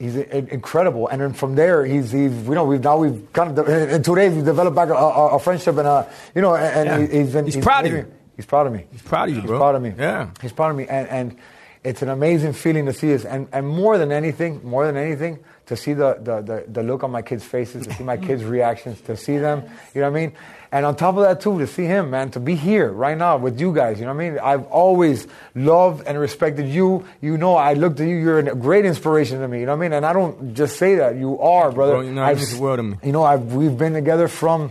[0.00, 1.06] he's incredible.
[1.08, 3.88] And then from there, he's he's you know we've now we've kind of in in
[3.90, 6.56] eh, eh, two days we've developed back a, a, a friendship and a you know
[6.56, 7.18] and, Yeah.
[7.18, 8.06] he's been He's proud of you.
[8.36, 8.86] He's proud of me.
[8.90, 9.52] He's proud of you, bro.
[9.52, 9.92] He's proud of me.
[9.98, 10.30] Yeah.
[10.40, 11.36] He's proud of me, and and
[11.82, 15.38] it's an amazing feeling to see this, and and more than anything, more than anything,
[15.66, 18.44] to see the the the, the look on my kids' faces, to see my kids'
[18.44, 19.62] reactions, to see them,
[19.94, 20.32] you know what I mean,
[20.72, 23.38] and on top of that too, to see him, man, to be here right now
[23.38, 24.38] with you guys, you know what I mean.
[24.38, 27.04] I've always loved and respected you.
[27.22, 28.16] You know, I look to you.
[28.16, 29.60] You're a great inspiration to me.
[29.60, 31.16] You know what I mean, and I don't just say that.
[31.16, 31.92] You are, brother.
[31.92, 32.00] bro.
[32.02, 32.96] You know, I've the world to me.
[33.02, 34.70] You know, I've we've been together from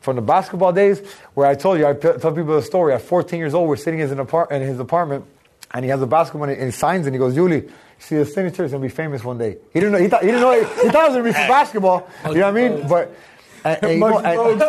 [0.00, 1.00] from the basketball days
[1.34, 2.92] where I told you, I p- tell people the story.
[2.92, 5.24] At 14 years old, we're sitting in apart- in his apartment,
[5.74, 8.64] and he has a basketball and he signs and he goes, Julie, see the signature
[8.64, 9.56] is gonna be famous one day.
[9.72, 9.98] He didn't know.
[9.98, 10.52] He thought he didn't know.
[10.52, 12.08] He, thought it was gonna be for basketball.
[12.26, 12.88] You know what I mean?
[12.88, 13.14] But.
[13.64, 14.60] And, and, you know, and-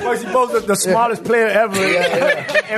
[0.00, 2.02] Muggsy Bogues, the, smallest player ever in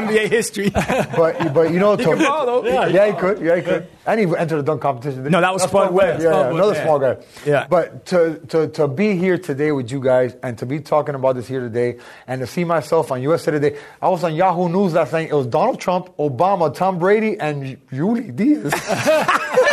[0.04, 0.70] NBA history.
[0.70, 2.64] but but you know, He can to- ball.
[2.66, 3.40] Yeah, yeah, he could.
[3.40, 3.86] Yeah, he could.
[4.04, 5.22] And he entered the dunk competition.
[5.24, 6.20] No, that was Spud Webb.
[6.20, 7.16] Yeah, yeah, Spud another small guy.
[7.46, 7.66] Yeah.
[7.68, 11.36] But to, to to be here today with you guys and to be talking about
[11.36, 14.94] this here today and to see myself on USA Today, I was on Yahoo News
[14.94, 15.28] last night.
[15.30, 18.72] It was Donald Trump, Obama, Tom Brady, and Uly Diaz.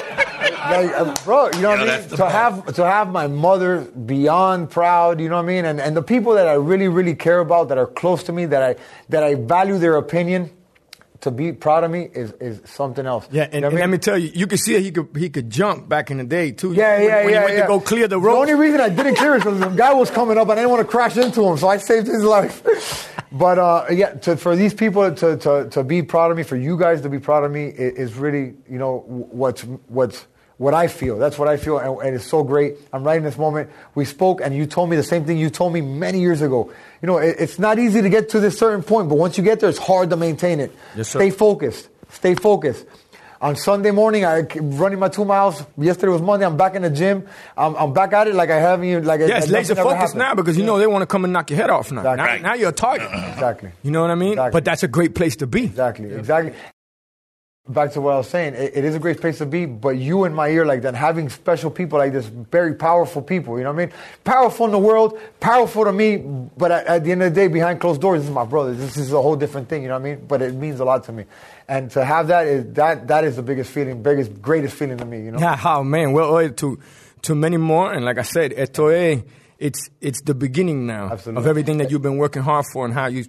[0.72, 2.10] like, uh, bro, you know what I mean?
[2.10, 2.32] To best.
[2.32, 5.66] have to have my mother beyond proud, you know what I mean?
[5.66, 8.46] And and the people that I really really care about, that are close to me,
[8.46, 8.76] that I
[9.10, 10.52] that I value their opinion,
[11.22, 13.28] to be proud of me is is something else.
[13.32, 15.10] Yeah, You and, know and I let me tell you, you could see he could
[15.18, 16.72] he could jump back in the day too.
[16.74, 17.40] Yeah, when, yeah, when yeah.
[17.40, 17.62] he went yeah.
[17.64, 18.36] to go clear the road.
[18.36, 20.64] The only reason I didn't clear it was the guy was coming up and I
[20.64, 23.06] didn't want to crash into him, so I saved his life.
[23.32, 26.56] But uh, yeah, to, for these people to, to, to be proud of me, for
[26.56, 30.26] you guys to be proud of me, i- is really you know what's what's
[30.60, 31.18] what I feel.
[31.18, 32.76] That's what I feel, and, and it's so great.
[32.92, 33.70] I'm right in this moment.
[33.96, 36.72] We spoke, and you told me the same thing you told me many years ago.
[37.02, 39.44] You know, it, it's not easy to get to this certain point, but once you
[39.44, 40.76] get there, it's hard to maintain it.
[40.98, 41.10] Yes.
[41.10, 41.88] Stay focused.
[42.10, 42.86] Stay focused.
[43.42, 45.64] On Sunday morning, I running my two miles.
[45.78, 46.46] Yesterday was Monday.
[46.46, 47.26] I'm back in the gym.
[47.56, 49.22] I'm, I'm back at it like I haven't even like.
[49.22, 50.20] yeah, it's laser nothing ever focused happened.
[50.20, 52.02] now because you know they want to come and knock your head off now.
[52.02, 52.42] Exactly.
[52.42, 53.08] Now, now you're a target.
[53.32, 53.72] Exactly.
[53.82, 54.34] You know what I mean?
[54.34, 54.52] Exactly.
[54.52, 55.64] But that's a great place to be.
[55.64, 56.12] Exactly.
[56.14, 56.54] Exactly.
[57.70, 59.90] Back to what I was saying, it, it is a great place to be, but
[59.90, 63.64] you in my ear like that, having special people like this, very powerful people, you
[63.64, 63.96] know what I mean?
[64.24, 67.48] Powerful in the world, powerful to me, but at, at the end of the day,
[67.48, 68.74] behind closed doors, this is my brother.
[68.74, 70.26] This is a whole different thing, you know what I mean?
[70.28, 71.26] But it means a lot to me.
[71.68, 75.06] And to have that is that that is the biggest feeling, biggest, greatest feeling to
[75.06, 75.40] me, you know?
[75.40, 76.80] Yeah, oh man, well, uh, to
[77.22, 79.22] to many more, and like I said, esto es,
[79.60, 81.42] it's it's the beginning now Absolutely.
[81.42, 83.26] of everything that you've been working hard for, and how you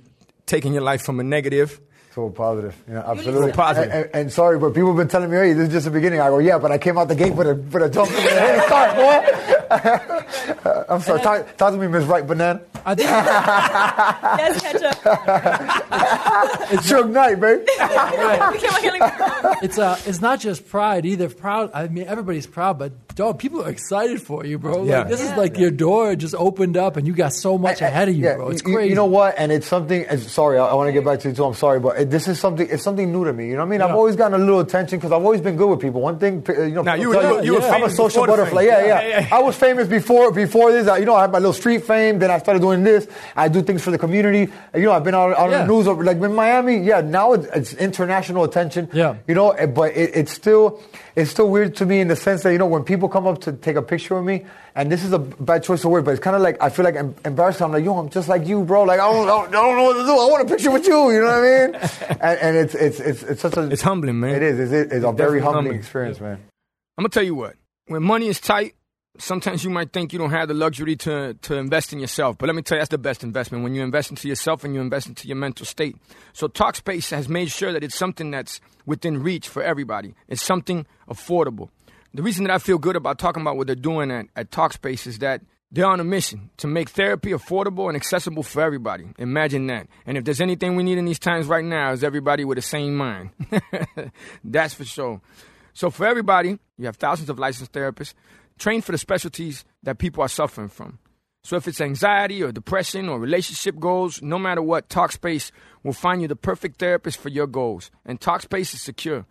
[0.47, 1.79] taking your life from a negative.
[2.13, 3.53] So positive, yeah, absolutely.
[3.53, 3.93] So positive.
[3.93, 5.93] And, and, and sorry, but people have been telling me, "Hey, this is just the
[5.93, 8.11] beginning." I go, "Yeah, but I came out the gate with a with a jump
[8.11, 9.27] in the head start, boy."
[10.89, 11.21] I'm sorry.
[11.21, 12.63] Talk, talk to me, Miss Right Banana.
[12.85, 13.09] I think
[14.41, 14.97] Yes, ketchup.
[16.73, 17.63] It's Suge Knight, baby.
[17.63, 17.67] We
[18.59, 21.29] came out here like, it's uh, it's not just pride either.
[21.29, 21.71] Proud.
[21.75, 24.85] I mean, everybody's proud, but dog, people are excited for you, bro.
[24.85, 25.01] Yeah.
[25.01, 28.09] Like, this is like your door just opened up, and you got so much ahead
[28.09, 28.49] of you, Yeah, bro.
[28.49, 28.91] It's you- crazy.
[28.91, 29.35] You know what?
[29.37, 30.01] And it's something.
[30.03, 31.45] it's- Sorry, I, I want to get back to you too.
[31.45, 32.69] I'm sorry, but it, this is something.
[32.71, 33.47] It's something new to me.
[33.47, 33.83] You know what I mean?
[33.83, 36.01] I've always gotten a little attention because I've always been good with people.
[36.01, 38.63] One thing, uh, you know, Now, you were- tell you were I'm a social butterfly.
[38.63, 39.29] Yeah, yeah, Yeah, yeah, yeah.
[39.37, 40.89] I was famous before before this.
[40.89, 42.19] I, you know, I had my little street fame.
[42.19, 43.07] Then I started doing this.
[43.37, 44.53] I do things for the community.
[44.75, 45.63] You know, I've been out on Yeah.
[45.63, 46.79] the news, over- like in Miami.
[46.79, 48.89] Yeah, now it's, it's international attention.
[48.93, 49.17] Yeah.
[49.27, 50.81] You know, eh, but it, it's still
[51.17, 53.41] it's still weird to me in the sense that you know when people come up
[53.43, 56.13] to take a picture of me, and this is a bad choice of word, but
[56.13, 57.61] it's kind of like I feel like I'm embarrassed.
[57.63, 58.85] I'm like, yo, I'm just like you, bro.
[58.85, 60.13] Like I don't, I don't, know what to do.
[60.13, 61.11] I want a picture with you.
[61.11, 61.75] You know what I mean?
[62.21, 64.35] and, and it's it's it's it's such a It's humbling, man.
[64.35, 64.73] It is.
[64.73, 65.79] It's, it's a very humbling humbling.
[65.79, 66.39] experience, man.
[66.97, 67.57] I'm gonna tell you what.
[67.87, 68.75] When money is tight,
[69.19, 72.39] sometimes you might think you don't have the luxury to to invest in yourself.
[72.39, 74.75] But let me tell you, that's the best investment when you invest into yourself and
[74.75, 75.97] you invest into your mental state.
[76.33, 80.15] So Talkspace has made sure that it's something that's within reach for everybody.
[80.29, 81.71] It's something affordable.
[82.15, 85.07] The reason that I feel good about talking about what they're doing at, at Talkspace
[85.07, 85.43] is that
[85.73, 89.07] They're on a mission to make therapy affordable and accessible for everybody.
[89.19, 89.87] Imagine that.
[90.05, 92.63] And if there's anything we need in these times right now, is everybody with a
[92.63, 93.31] sane mind.
[94.45, 95.21] That's for sure.
[95.73, 98.15] So for everybody, you have thousands of licensed therapists
[98.59, 100.99] trained for the specialties that people are suffering from.
[101.45, 105.53] So if it's anxiety or depression or relationship goals, no matter what, Talkspace
[105.85, 107.93] will find you the perfect therapist for your goals.
[108.05, 109.25] And Talkspace is secure.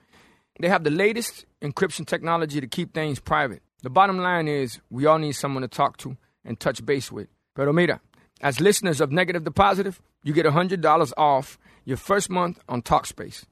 [0.59, 3.61] They have the latest encryption technology to keep things private.
[3.81, 7.27] The bottom line is we all need someone to talk to and touch base with.
[7.55, 8.01] Pero mira,
[8.41, 13.45] as listeners of Negative to Positive, you get $100 off your first month on Talkspace.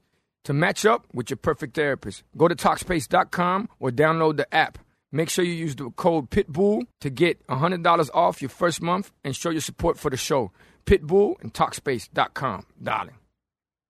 [0.44, 4.78] To match up with your perfect therapist, go to Talkspace.com or download the app.
[5.10, 9.34] Make sure you use the code PITBULL to get $100 off your first month and
[9.34, 10.52] show your support for the show.
[10.84, 13.17] Pitbull and Talkspace.com, darling.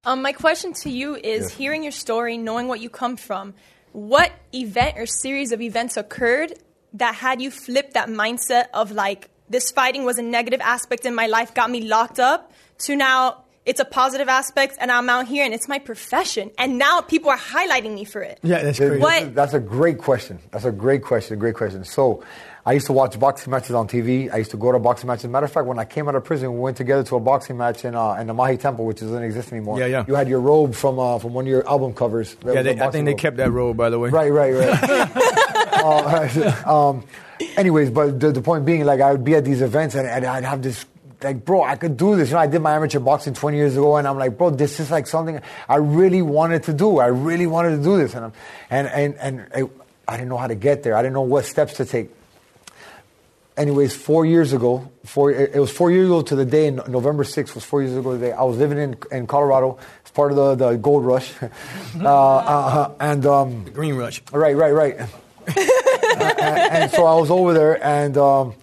[0.08, 3.52] Um, my question to you is hearing your story, knowing what you come from,
[3.92, 6.54] what event or series of events occurred
[6.94, 11.14] that had you flip that mindset of like, this fighting was a negative aspect in
[11.14, 15.26] my life, got me locked up, to now it's a positive aspect and I'm out
[15.28, 16.52] here and it's my profession.
[16.56, 18.38] And now people are highlighting me for it.
[18.42, 19.02] Yeah, that's Yeah, crazy.
[19.02, 20.38] What- That's a great question.
[20.52, 21.38] That's a great question.
[21.38, 21.84] Great question.
[21.84, 22.24] So,
[22.68, 24.30] I used to watch boxing matches on TV.
[24.30, 25.24] I used to go to boxing matches.
[25.30, 27.56] Matter of fact, when I came out of prison, we went together to a boxing
[27.56, 29.80] match in uh, in the Mahi Temple, which doesn't exist anymore.
[29.80, 30.04] Yeah, yeah.
[30.06, 32.34] You had your robe from uh, from one of your album covers.
[32.34, 34.10] That Yeah, they, I think boxing they kept that robe, by the way.
[34.10, 34.82] Right, right, right.
[35.82, 37.04] uh, um,
[37.56, 40.26] anyways, but the, the point being, like, I would be at these events and, and
[40.26, 40.84] I'd have this,
[41.22, 42.28] like, bro, I could do this.
[42.28, 44.78] You know, I did my amateur boxing 20 years ago, and I'm like, bro, this
[44.78, 46.98] is like something I really wanted to do.
[46.98, 48.32] I really wanted to do this, and I'm,
[48.68, 49.62] and and and I,
[50.06, 50.94] I didn't know how to get there.
[50.94, 52.10] I didn't know what steps to take.
[53.58, 57.24] Anyways, four years ago, four, it was four years ago to the day, No- November
[57.24, 58.30] 6th was four years ago today.
[58.30, 59.78] I was living in, in Colorado.
[60.02, 61.34] It's part of the, the gold rush.
[62.00, 64.22] uh, uh, and um, Green Rush.
[64.30, 64.96] Right, right, right.
[65.48, 68.54] and, and so I was over there, and um,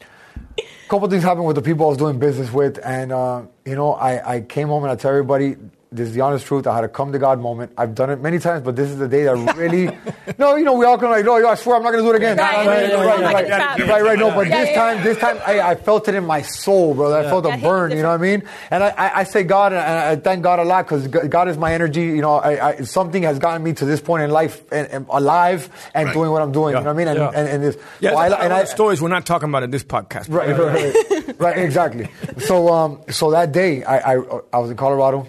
[0.57, 3.75] a couple things happened with the people I was doing business with, and uh, you
[3.75, 5.57] know, I, I came home and I tell everybody.
[5.95, 6.67] This is the honest truth.
[6.67, 7.71] I had a come to God moment.
[7.77, 9.85] I've done it many times, but this is the day that really.
[10.37, 12.09] no, you know, we all come like, no, yo, I swear I'm not going to
[12.09, 12.37] do it again.
[12.37, 14.19] Right, right, yeah, right, right, right, right, right.
[14.19, 16.93] No, but Yeah, this yeah, time, this time, I, I felt it in my soul,
[16.93, 17.17] brother.
[17.17, 17.91] I felt a hit burn.
[17.91, 18.43] you You know what I mean?
[18.71, 21.57] And I, I, I say God, and I thank God a lot because God is
[21.57, 22.01] my energy.
[22.03, 25.05] You know, I, I, something has gotten me to this point in life, and, and
[25.09, 26.75] alive, and doing what I'm doing.
[26.75, 27.07] You know what I mean?
[27.07, 27.31] And, Yeah.
[27.33, 29.71] and, and this, Yeah, so I- and and I, stories we're not talking about in
[29.71, 30.27] this podcast.
[30.29, 30.93] Right, right,
[31.29, 32.07] right, right, exactly.
[32.39, 35.27] So, um, so that day, I, I, I was in Colorado.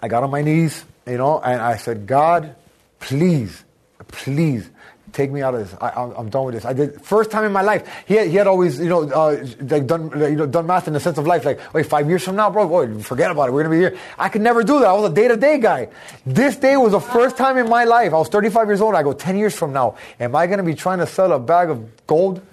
[0.00, 2.54] I got on my knees, you know, and I said, God,
[3.00, 3.64] please,
[4.08, 4.70] please.
[5.12, 5.78] Take me out of this.
[5.80, 6.66] I, I'm, I'm done with this.
[6.66, 7.88] I did first time in my life.
[8.06, 10.88] He had, he had always, you know, uh, like done, like, you know, done math
[10.88, 11.42] in the sense of life.
[11.42, 13.52] Like, wait, five years from now, bro, boy, forget about it.
[13.52, 13.96] We're gonna be here.
[14.18, 14.88] I could never do that.
[14.88, 15.88] I was a day to day guy.
[16.26, 18.12] This day was the first time in my life.
[18.12, 18.94] I was 35 years old.
[18.94, 19.96] I go 10 years from now.
[20.20, 22.42] Am I gonna be trying to sell a bag of gold?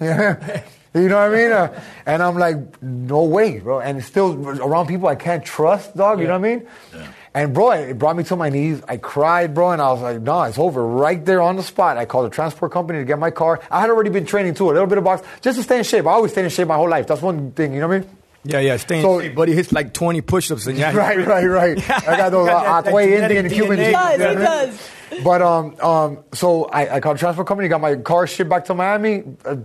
[0.94, 1.50] You know what I mean?
[1.50, 3.80] Uh, and I'm like, no way, bro.
[3.80, 6.20] And still around people I can't trust, dog.
[6.20, 6.68] You know what I mean?
[7.36, 8.80] And bro, it brought me to my knees.
[8.86, 11.96] I cried, bro, and I was like, no, it's over right there on the spot.
[11.96, 13.60] I called a transport company to get my car.
[13.72, 15.84] I had already been training too, a little bit of box, just to stay in
[15.84, 16.06] shape.
[16.06, 17.08] I always stay in shape my whole life.
[17.08, 18.08] That's one thing, you know what I mean?
[18.44, 18.76] Yeah, yeah.
[18.76, 20.94] Staying So- safe, buddy hits like 20 push-ups and yeah.
[20.94, 21.90] Right, right, right.
[22.08, 23.84] I got those You got that- uh, that Indian Cuban DNA.
[23.84, 23.88] genes.
[23.88, 24.70] It does, you know it what I mean?
[24.70, 24.90] does.
[25.24, 28.64] But um, um, so I, I called a transport company, got my car shipped back
[28.66, 29.56] to Miami, uh,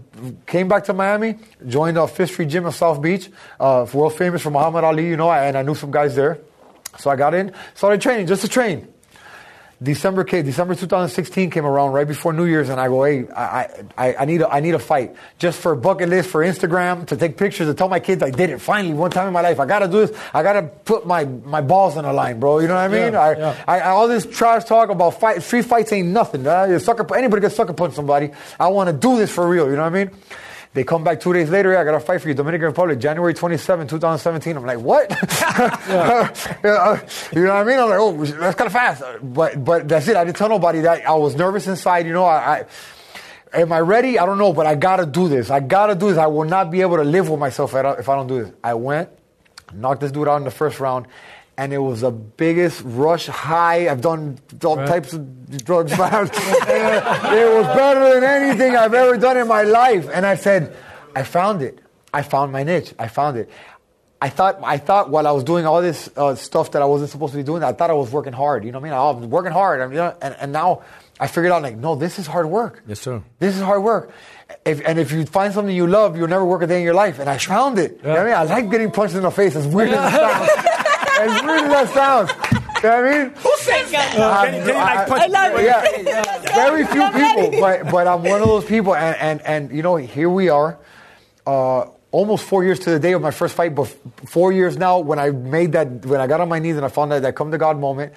[0.47, 1.36] came back to Miami,
[1.67, 3.29] joined uh, Fifth Street Gym in South Beach,
[3.60, 6.39] uh, world famous for Muhammad Ali, you know, and I knew some guys there.
[6.97, 8.88] So I got in, started training, just to train.
[9.82, 13.86] December came, December 2016 came around right before New Year's, and I go, hey, I,
[13.97, 17.08] I, I need a, I need a fight just for a bucket list for Instagram
[17.08, 19.39] to take pictures to tell my kids I did it finally one time in my
[19.39, 19.58] life.
[19.58, 20.19] I gotta do this.
[20.34, 22.60] I gotta put my, my balls on the line, bro.
[22.60, 23.13] You know what I mean?
[23.13, 23.63] Yeah, I, yeah.
[23.65, 26.45] I, I, all this trash talk about fight, street fights ain't nothing.
[26.45, 28.32] Uh, you sucker, anybody can sucker punch somebody.
[28.60, 29.69] I want to do this for real.
[29.69, 30.12] You know what I mean?
[30.73, 31.75] They come back two days later.
[31.75, 34.55] I got to fight for you, Dominican Republic, January 27, 2017.
[34.55, 35.10] I'm like, what?
[37.34, 37.79] You know what I mean?
[37.79, 39.03] I'm like, oh, that's kind of fast.
[39.21, 40.15] But but that's it.
[40.15, 41.08] I didn't tell nobody that.
[41.08, 42.05] I was nervous inside.
[42.05, 42.60] You know, I.
[42.60, 42.65] I
[43.51, 44.19] Am I ready?
[44.19, 45.49] I don't know, but I gotta do this.
[45.49, 46.19] I gotta do this.
[46.19, 48.27] I will not be able to live with myself if I don't, if I don't
[48.27, 48.53] do this.
[48.63, 49.10] I went,
[49.73, 51.08] knocked this dude out in the first round,
[51.60, 53.89] and it was the biggest rush high.
[53.89, 56.28] I've done all types of drugs, man.
[56.28, 60.08] it was better than anything I've ever done in my life.
[60.13, 60.74] And I said,
[61.13, 61.80] I found it.
[62.13, 62.93] I found my niche.
[62.98, 63.50] I found it.
[64.22, 67.10] I thought, I thought while I was doing all this uh, stuff that I wasn't
[67.10, 68.63] supposed to be doing, I thought I was working hard.
[68.63, 68.98] You know what I mean?
[68.98, 69.82] I was working hard.
[69.82, 70.84] I mean, you know, and, and now
[71.19, 72.84] I figured out, like, no, this is hard work.
[72.88, 73.22] Yes, sir.
[73.39, 74.12] This is hard work.
[74.63, 76.93] If, and if you find something you love, you'll never work a day in your
[76.93, 77.19] life.
[77.19, 77.98] And I found it.
[77.98, 78.34] You know what I mean?
[78.34, 80.65] I like getting punched in the face, as weird as it sounds.
[81.19, 82.32] as weird as that sounds.
[82.84, 83.34] You know what I mean?
[83.36, 84.45] Who says that?
[84.51, 85.65] Kenny- Kenny like punch- I love it.
[85.65, 89.84] Yeah, very few people, but but I'm one of those people, and and and you
[89.84, 90.77] know, here we are.
[91.45, 93.86] Uh, almost four years to the day of my first fight, but
[94.27, 96.89] four years now when I made that, when I got on my knees and I
[96.89, 98.13] found that, that come to God moment,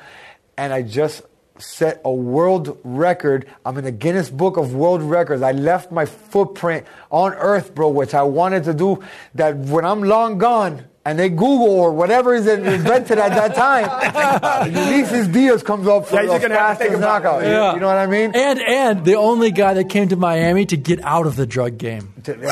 [0.57, 1.23] and I just
[1.59, 3.47] set a world record.
[3.67, 5.43] I'm in the Guinness Book of World Records.
[5.43, 9.03] I left my footprint on earth, bro, which I wanted to do.
[9.35, 14.67] That when I'm long gone, and they Google or whatever is invented at that time,
[14.73, 17.43] Ulysses Diaz comes up for Yeah, you're the gonna have to fastest knockout.
[17.43, 17.47] it.
[17.49, 17.75] You- Yeah.
[17.75, 18.33] You know what I mean?
[18.35, 21.79] And and the only guy that came to Miami to get out of the drug
[21.79, 22.13] game.
[22.19, 22.47] Exactly.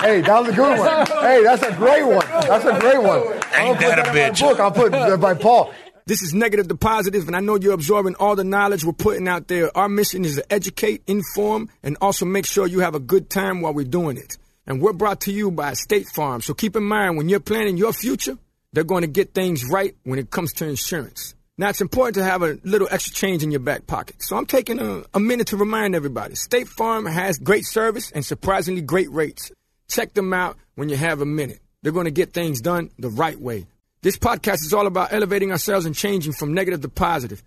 [0.00, 1.06] Hey, that was a good one.
[1.22, 2.24] Hey, that's a great one.
[2.28, 3.22] That's a great one.
[3.54, 4.40] I'm Ain't that a in my bitch?
[4.40, 4.60] Book.
[4.60, 5.72] I'll put uh, by Paul.
[6.04, 9.26] This is Negative to Positive, and I know you're absorbing all the knowledge we're putting
[9.26, 9.76] out there.
[9.76, 13.60] Our mission is to educate, inform, and also make sure you have a good time
[13.60, 14.36] while we're doing it.
[14.66, 16.40] And we're brought to you by State Farm.
[16.40, 18.36] So keep in mind when you're planning your future,
[18.72, 21.34] they're going to get things right when it comes to insurance.
[21.58, 24.16] Now, it's important to have a little extra change in your back pocket.
[24.22, 28.24] So I'm taking a, a minute to remind everybody State Farm has great service and
[28.24, 29.50] surprisingly great rates.
[29.88, 31.60] Check them out when you have a minute.
[31.82, 33.66] They're going to get things done the right way.
[34.02, 37.42] This podcast is all about elevating ourselves and changing from negative to positive.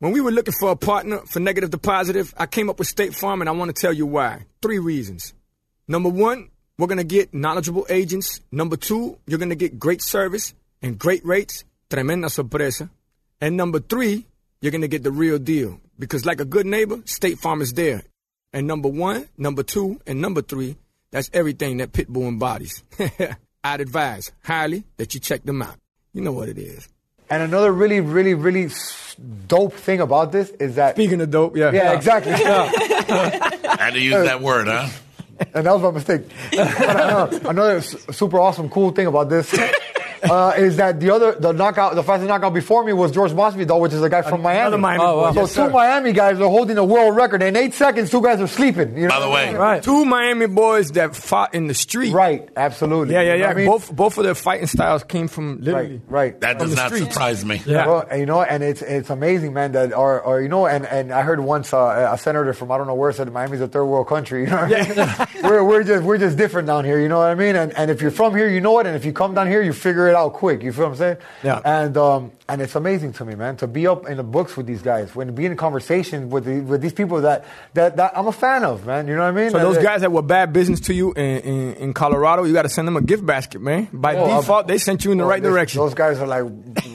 [0.00, 2.88] When we were looking for a partner for negative to positive, I came up with
[2.88, 4.46] State Farm and I want to tell you why.
[4.60, 5.32] Three reasons.
[5.86, 8.40] Number one, we're going to get knowledgeable agents.
[8.50, 11.64] Number two, you're going to get great service and great rates.
[11.90, 12.90] Tremenda sorpresa.
[13.40, 14.26] And number three,
[14.60, 15.80] you're going to get the real deal.
[15.98, 18.02] Because like a good neighbor, State Farm is there.
[18.52, 20.76] And number one, number two, and number three,
[21.10, 22.82] that's everything that Pitbull embodies.
[23.64, 25.76] I'd advise highly that you check them out.
[26.12, 26.88] You know what it is.
[27.30, 28.70] And another really, really, really
[29.46, 30.96] dope thing about this is that.
[30.96, 31.72] Speaking of dope, yeah.
[31.72, 32.32] yeah, exactly.
[32.32, 34.88] Had to use that word, huh?
[35.54, 36.22] and that was my mistake.
[36.52, 39.50] Another super awesome, cool thing about this
[40.22, 43.80] uh, is that the other, the knockout, the fastest knockout before me was George Masvidal,
[43.80, 44.60] which is a guy from Miami.
[44.60, 45.22] Another Miami Oh, boy.
[45.22, 45.32] wow.
[45.32, 45.70] So Yes, two sir.
[45.70, 47.42] Miami guys are holding a world record.
[47.42, 48.96] In eight seconds, two guys are sleeping.
[48.96, 49.60] You know By the what I way, mean?
[49.60, 49.82] Right.
[49.82, 52.12] Two Miami boys that fought in the street.
[52.12, 53.14] Right, absolutely.
[53.14, 53.46] Yeah, yeah, You know yeah.
[53.48, 53.66] what I mean?
[53.66, 56.00] Both both of their fighting styles came from literally.
[56.06, 56.40] Right, right.
[56.40, 57.12] that does the not streets.
[57.12, 57.60] surprise me.
[57.66, 57.86] Yeah.
[57.86, 59.72] Well, and, you know, and it's it's amazing, man.
[59.72, 62.78] That or, or you know, and, and I heard once uh, a senator from I
[62.78, 64.42] don't know where said Miami's a third world country.
[64.44, 65.42] You know, what I mean?
[65.50, 67.00] we're we're just we're just different down here.
[67.00, 67.56] You know what I mean?
[67.56, 68.86] And and if you're from here, you know it.
[68.86, 70.62] And if you come down here, you figure it out quick.
[70.62, 71.16] You feel what I'm saying?
[71.42, 71.60] Yeah.
[71.64, 74.66] And um and it's amazing to me, man, to be up in the books with
[74.66, 77.44] these guys, when be in conversation with the, with these people that,
[77.74, 79.08] that that I'm a fan of, man.
[79.08, 79.50] You know what I mean?
[79.50, 82.52] So those And- guys that were bad business to you in, in, in Colorado, you
[82.52, 83.88] got to send them a gift basket, man.
[83.92, 85.80] By Oh, default, I'm- they sent you in the Oh, right this- direction.
[85.80, 86.44] Those guys are like,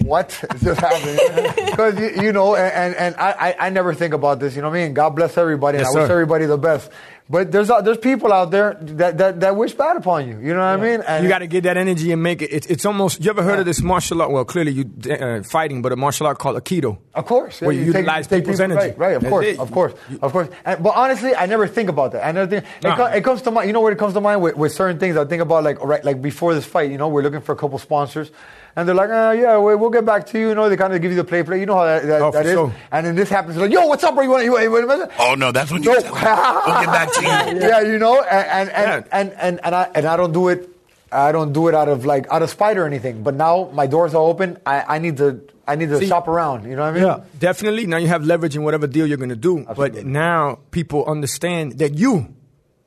[0.04, 1.54] what is this happening?
[1.78, 4.56] Because you, you know, and and I, I I never think about this.
[4.56, 4.94] You know what I mean?
[4.96, 6.90] God bless everybody, Yes, and I wish everybody the best.
[7.30, 10.36] But there's uh, there's people out there that, that, that wish bad upon you.
[10.40, 11.02] You know what I mean?
[11.06, 12.52] And you got to get that energy and make it.
[12.54, 13.22] It's, it's almost.
[13.22, 14.32] You ever heard of this martial art?
[14.32, 16.98] Well, clearly you uh, fighting, but a martial art called Aikido.
[17.14, 18.90] Of course, yeah, Where you take- utilize take people's people- energy.
[18.92, 19.60] Right, right, of That's course, it.
[19.60, 20.50] of course, of course.
[20.64, 22.26] And, but honestly, I never think about that.
[22.26, 22.96] I never think it, Nah.
[22.96, 23.68] co- it comes to mind.
[23.68, 25.18] You know where it comes to mind with, with certain things.
[25.18, 26.92] I think about like right, like before this fight.
[26.92, 28.32] You know, we're looking for a couple sponsors,
[28.78, 30.50] and they're like, uh, yeah, we, we'll get back to you.
[30.50, 31.60] You know, they kind of give you the play, play.
[31.60, 32.54] You know how that, that, Oh, that for is.
[32.54, 32.74] sure.
[32.92, 33.58] And then this happens.
[33.58, 34.24] Like, yo, what's up, bro?
[34.24, 34.46] You want?
[34.46, 34.64] You want?
[34.64, 36.00] You Oh no, that's when you No.
[36.00, 37.28] tell We'll get back to you.
[37.68, 39.20] yeah, you know, and and and, Yeah.
[39.20, 40.70] and, and, and I and I don't do it.
[41.12, 43.24] I don't do it out of like out of spite or anything.
[43.24, 44.58] But now my doors are open.
[44.66, 46.66] I, I need to I need to See- shop around.
[46.70, 47.04] You know what I mean?
[47.04, 47.20] Yeah.
[47.40, 47.88] Definitely.
[47.88, 49.60] Now you have leverage in whatever deal you're going to do.
[49.68, 50.02] Absolutely.
[50.04, 52.34] But now people understand that you,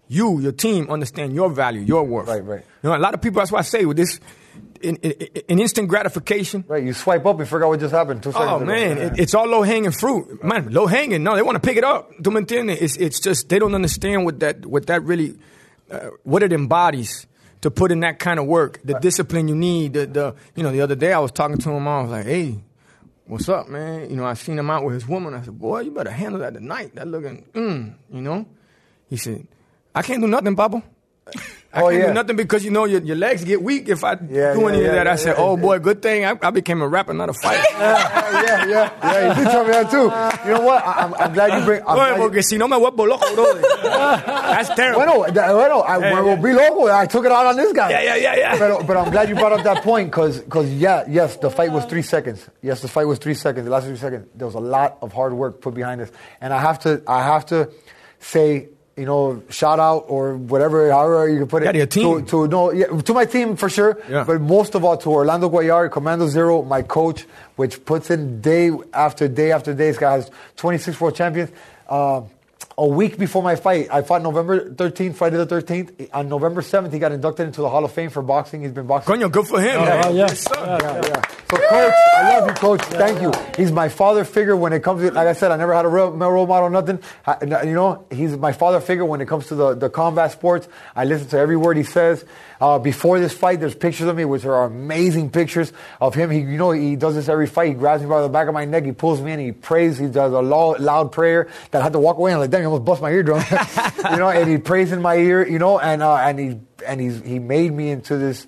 [0.08, 2.28] you, your team understand your value, your worth.
[2.28, 2.64] Right, right.
[2.82, 3.40] You know, a lot of people.
[3.40, 4.18] That's why I say with this,
[4.82, 6.64] in instant gratification.
[6.66, 6.82] Right.
[6.82, 8.22] You swipe up and forget what just happened.
[8.22, 9.02] Two seconds Oh man, Yeah.
[9.04, 10.70] it, it's all low hanging fruit, man.
[10.72, 11.22] Low hanging.
[11.22, 12.10] No, they want to pick it up.
[12.22, 12.72] ¿Tú me?
[12.74, 15.38] It's it's just they don't understand what that what that really
[15.90, 17.26] uh, what it embodies
[17.60, 19.92] to put in that kind of work, the discipline you need.
[19.92, 21.86] The, the you know the other day I was talking to him.
[21.88, 22.58] I was like, hey.
[23.26, 24.10] What's up, man?
[24.10, 25.34] You know, I seen him out with his woman.
[25.34, 26.96] I said, "Boy, you better handle that tonight.
[26.96, 28.44] That looking, mm, you know."
[29.08, 29.46] He said,
[29.94, 30.82] "I can't do nothing, Papa.
[31.72, 32.06] I Oh, can't yeah.
[32.08, 34.84] do nothing because you know your, your legs get weak if I Yeah, do any
[34.84, 35.36] of that." I said.
[35.38, 38.90] "Oh boy, good thing I, I became a rapper, not a fighter." yeah, yeah, yeah,
[39.04, 39.28] yeah.
[39.28, 40.48] You did tell me that too.
[40.48, 40.84] You know what?
[40.84, 41.80] I, I'm, I'm glad you bring.
[41.82, 43.24] I'm Oye, glad you- porque si no me vuelvo loco.
[43.94, 45.04] That's terrible.
[45.04, 46.90] Bueno, bueno, I Yeah, will be local.
[46.90, 47.90] I took it out on this guy.
[47.90, 48.58] Yeah, yeah, yeah, yeah.
[48.58, 50.42] But, but I'm glad you brought up that point because,
[50.72, 52.48] yeah, yes, the fight was three seconds.
[52.62, 53.64] Yes, the fight was three seconds.
[53.64, 56.10] The last three seconds, there was a lot of hard work put behind this,
[56.40, 57.70] and I have to, I have to
[58.18, 58.68] say,
[59.00, 61.66] you know, shout out or whatever, however you can put it.
[61.66, 62.24] Yeah, to your team.
[62.26, 63.98] To, to no, yeah, to my team for sure.
[64.08, 64.24] Yeah.
[64.24, 67.26] But most of all to Orlando Cuellar, Commando Zero, my coach,
[67.56, 69.88] which puts in day after day after day.
[69.88, 71.50] This guy has 26 world champions.
[71.88, 72.22] Uh,
[72.80, 73.88] a week before my fight.
[73.92, 76.08] I fought November 13th, Friday the 13th.
[76.14, 78.62] On November 7th, he got inducted into the Hall of Fame for boxing.
[78.62, 79.14] He's been boxing.
[79.14, 79.80] Coño, good for him.
[79.80, 80.08] Oh, yeah.
[80.08, 80.48] Yes.
[80.50, 80.78] Yeah.
[80.80, 81.22] Yeah.
[81.50, 82.80] So, coach, I love you, coach.
[82.84, 83.32] Thank you.
[83.54, 85.88] He's my father figure when it comes to, like I said, I never had a
[85.88, 87.00] real role model, nothing.
[87.26, 90.66] I, you know, he's my father figure when it comes to the, the combat sports.
[90.96, 92.24] I listen to every word he says.
[92.60, 96.30] Uh, before this fight, there's pictures of me, which are amazing pictures of him.
[96.30, 97.68] He, you know, he does this every fight.
[97.68, 98.84] He grabs me by the back of my neck.
[98.84, 99.40] He pulls me in.
[99.40, 99.96] He prays.
[99.98, 102.32] He does a loud, loud prayer that I had to walk away.
[102.32, 103.42] And I'm like, damn, he almost bust my eardrum.
[104.10, 107.00] you know, and he prays in my ear, you know, and, uh, and he, and
[107.00, 108.46] he's, he made me into this,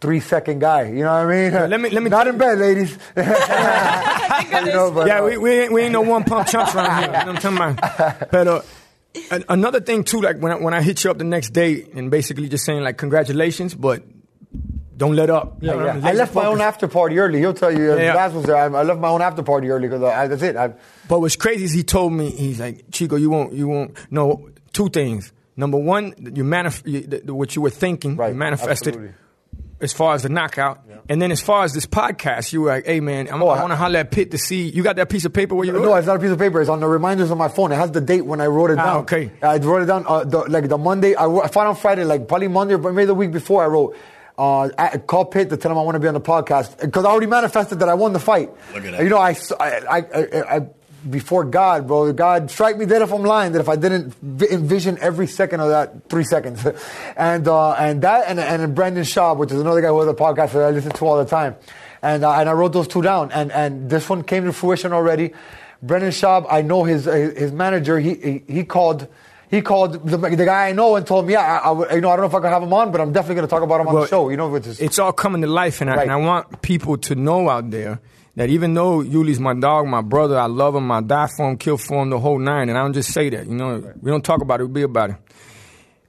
[0.00, 0.84] three second guy.
[0.84, 1.70] You know what I mean?
[1.70, 2.92] let me- let me Not tell in bed, ladies.
[3.16, 3.22] you
[4.72, 7.06] know, but, Yeah, uh, we, we, ain't, we ain't no one pump chumps around here.
[7.06, 8.30] You know what I'm talking about?
[8.30, 8.62] But uh,
[9.30, 11.86] an- another thing too, like when I, when I hit you up the next day
[11.94, 14.02] and basically just saying like congratulations, but
[14.96, 15.58] don't let up.
[15.60, 15.90] Yeah, yeah.
[15.92, 16.62] I'm I left my own focused.
[16.66, 17.38] after party early.
[17.38, 17.92] He'll tell you.
[17.92, 18.14] Uh, Yeah.
[18.14, 18.56] Baz was there.
[18.56, 20.56] I, I left my own after party early because that's it.
[20.56, 20.74] I,
[21.08, 23.96] But what's crazy is he told me he's like Chico, you won't, you won't.
[24.10, 25.32] No, two things.
[25.56, 28.94] Number one, you manif- you, the, the- what you were thinking, Right, you manifested.
[28.94, 29.14] absolutely.
[29.80, 32.86] As far as the knockout, and then as far as this podcast, you were like,
[32.86, 34.96] "Hey man, I'm, Oh, I I- want to holler at Pitt to see you got
[34.96, 35.98] that piece of paper where you wrote no, it?
[35.98, 36.60] it's not a piece of paper.
[36.60, 37.70] It's on the reminders on my phone.
[37.70, 38.96] It has the date when I wrote it Ah, down.
[39.02, 39.30] okay.
[39.40, 41.14] I wrote it down uh, the, like the Monday.
[41.14, 43.62] I, wrote- I found on Friday, like probably Monday, but maybe the week before.
[43.62, 43.96] I wrote.
[44.36, 47.04] Uh, I call Pitt to tell him I want to be on the podcast because
[47.04, 48.50] I already manifested that I won the fight.
[48.72, 49.02] Look at that.
[49.02, 50.60] You know, I, I, I, I, I
[51.10, 52.12] before God, bro.
[52.12, 53.52] God strike me dead if I'm lying.
[53.52, 56.66] That if I didn't vi- envision every second of that three seconds,
[57.16, 60.14] and uh, and that and and Brendan Schaub, which is another guy who has a
[60.14, 61.56] podcast that I listen to all the time,
[62.02, 64.92] and uh, and I wrote those two down, and and this one came to fruition
[64.92, 65.32] already.
[65.82, 67.98] Brendan Schaub, I know his his manager.
[67.98, 69.08] He he, he called.
[69.50, 72.10] He called the, the guy I know and told me, "Yeah, I, I, you know,
[72.10, 73.62] I don't know if I can have him on, but I'm definitely going to talk
[73.62, 75.88] about him on Well, the show." You know, is it's all coming to life, and
[75.88, 76.02] I, Right.
[76.02, 77.98] and I want people to know out there
[78.38, 81.58] that even though Uly's my dog, my brother, I love him, I die for him,
[81.58, 83.48] kill for him, the whole nine, and I don't just say that.
[83.48, 85.16] You know, we don't talk about it, we be about it.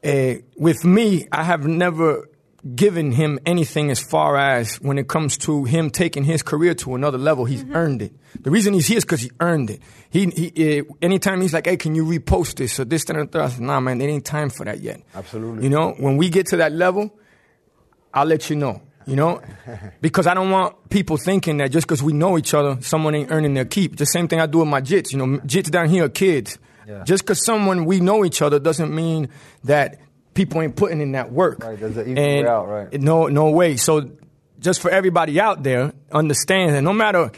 [0.04, 2.30] Uh, with me, I have never
[2.76, 6.94] given him anything as far as when it comes to him taking his career to
[6.94, 7.46] another level.
[7.46, 8.14] He's earned it.
[8.40, 9.82] The reason he's here is because he earned it.
[10.12, 13.28] He, he uh, anytime he's like, "Hey, can you repost this or this?" That, and
[13.28, 15.02] that, third, I said, Nah, man, it ain't time for that yet.
[15.16, 15.64] Absolutely.
[15.64, 17.12] You know, when we get to that level,
[18.14, 18.84] I'll let you know.
[19.10, 19.42] You know,
[20.02, 23.32] because I don't want people thinking that just because we know each other, someone ain't
[23.32, 23.98] earning their keep.
[23.98, 25.12] The same thing I do with my jits.
[25.12, 26.58] You know, jits down here are kids.
[27.04, 29.30] Just because someone we know each other doesn't mean
[29.66, 30.00] that
[30.34, 31.64] people ain't putting in that work.
[31.64, 33.02] Right, there's an easy and out, right.
[33.02, 33.78] No, no way.
[33.78, 34.10] So,
[34.60, 37.32] just for everybody out there, understand that no matter.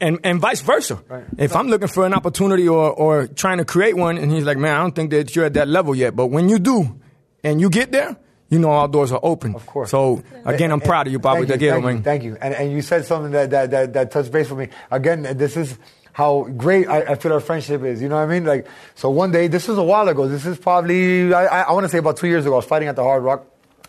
[0.00, 1.00] And, and vice versa.
[1.38, 4.58] If I'm looking for an opportunity or, or trying to create one, and he's like,
[4.58, 6.16] man, I don't think that you're at that level yet.
[6.16, 6.98] But when you do,
[7.44, 8.16] and you get there,
[8.48, 9.54] you know all doors are open.
[9.54, 9.90] Of course.
[9.90, 12.02] So again, I'm proud of you, Bobby Thank you, thank you, man.
[12.02, 12.36] thank you.
[12.40, 14.76] And, and you said something that, that, that, that touched base with me.
[14.90, 15.76] Again, this is
[16.12, 18.00] how great I, I feel our friendship is.
[18.00, 18.44] You know what I mean?
[18.44, 20.26] Like, so one day, this was a while ago.
[20.28, 22.54] This is probably, I, I, I want to say about two years ago.
[22.54, 23.44] I was fighting at the Hard Rock.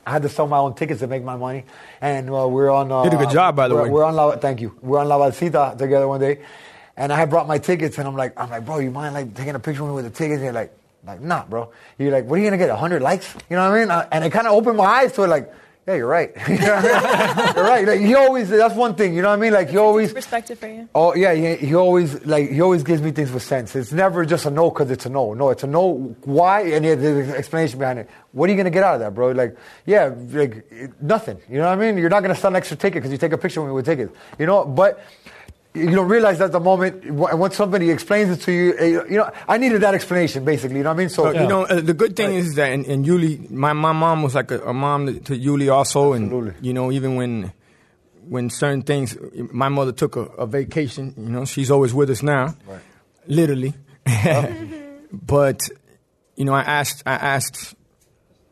[0.05, 1.65] I had to sell my own tickets to make my money.
[2.01, 2.91] And uh, we're on.
[2.91, 3.89] Uh, Did a good job, by the we're, way.
[3.89, 4.75] We're on La, thank you.
[4.81, 6.41] We're on La Valsita together one day.
[6.97, 9.33] And I had brought my tickets, and I'm like, I'm like, bro, you mind like
[9.33, 10.37] taking a picture with me with the tickets?
[10.37, 10.73] And you're like,
[11.07, 11.71] like, nah, bro.
[11.97, 12.69] You're like, what are you gonna get?
[12.69, 13.33] hundred likes?
[13.49, 13.91] You know what I mean?
[13.91, 15.53] Uh, and it kind of opened my eyes to it, like,
[15.87, 16.33] yeah, you're right.
[16.49, 17.55] you know I mean?
[17.55, 17.87] you're right.
[17.87, 19.15] Like, he always, that's one thing.
[19.15, 19.53] You know what I mean?
[19.53, 20.11] Like he always.
[20.11, 20.89] Perspective for you.
[20.93, 23.73] Oh yeah, he, he always like he always gives me things with sense.
[23.73, 25.33] It's never just a no because it's a no.
[25.33, 26.13] No, it's a no.
[26.25, 26.63] Why?
[26.63, 28.09] And he has an explanation behind it.
[28.33, 29.31] What are you gonna get out of that, bro?
[29.31, 29.55] Like,
[29.85, 30.69] yeah, like
[31.01, 31.39] nothing.
[31.49, 31.97] You know what I mean?
[31.97, 33.85] You're not gonna sell an extra ticket because you take a picture with me with
[33.85, 34.13] tickets.
[34.37, 35.01] You know, but
[35.77, 38.73] you don't realize at the moment once somebody explains it to you.
[38.77, 40.77] eh, You know, I needed that explanation basically.
[40.77, 41.09] You know what I mean?
[41.09, 43.91] So But, You know, uh, the good thing is that, and, and Uly, my, my
[43.93, 47.51] mom was like a, a mom to, to Uly also, and you know, even when
[48.29, 49.15] when certain things,
[49.53, 51.13] my mother took a, a vacation.
[51.17, 52.55] You know, she's always with us now,
[53.27, 53.73] literally.
[55.11, 55.61] but
[56.35, 57.73] you know, I asked, I asked.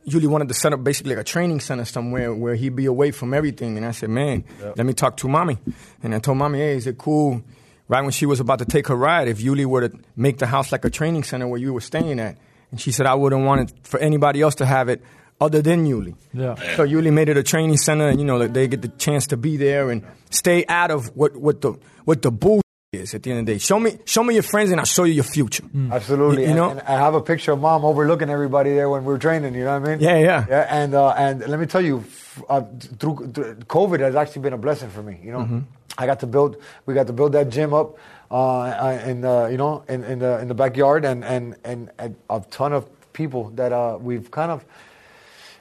[0.07, 3.11] Uly wanted to set up basically like a training center somewhere where he'd be away
[3.11, 3.77] from everything.
[3.77, 4.43] And I said, man,
[4.75, 5.57] let me talk to mommy.
[6.03, 7.41] And I told mommy, hey, is it cool?
[7.87, 10.47] Right when she was about to take her ride, if Uly were to make the
[10.47, 12.37] house like a training center where you were staying at.
[12.71, 15.01] And she said, I wouldn't want it for anybody else to have it
[15.39, 16.15] other than Uly.
[16.33, 16.55] Yeah.
[16.75, 19.37] So Uly made it a training center, and you know they get the chance to
[19.37, 22.61] be there and stay out of what, what the what the bull
[22.95, 23.57] is at the end of the day.
[23.59, 25.63] Show me show me your friends, and I'll show you your future.
[25.91, 26.43] Absolutely.
[26.43, 29.13] You, you know, and I have a picture of mom overlooking everybody there when we
[29.13, 29.53] were training.
[29.55, 29.99] You know what I mean?
[30.03, 30.45] Yeah, yeah.
[30.49, 32.03] Yeah, and uh, and let me tell you,
[32.49, 32.61] uh,
[32.99, 35.19] through, through COVID has actually been a blessing for me.
[35.23, 35.59] You know, Mm-hmm.
[35.97, 36.57] I got to build.
[36.85, 37.97] We got to build that gym up.
[38.31, 41.91] Uh, uh, in the you know in, in the in the backyard and and and,
[41.99, 44.65] and a ton of people that uh, we've kind of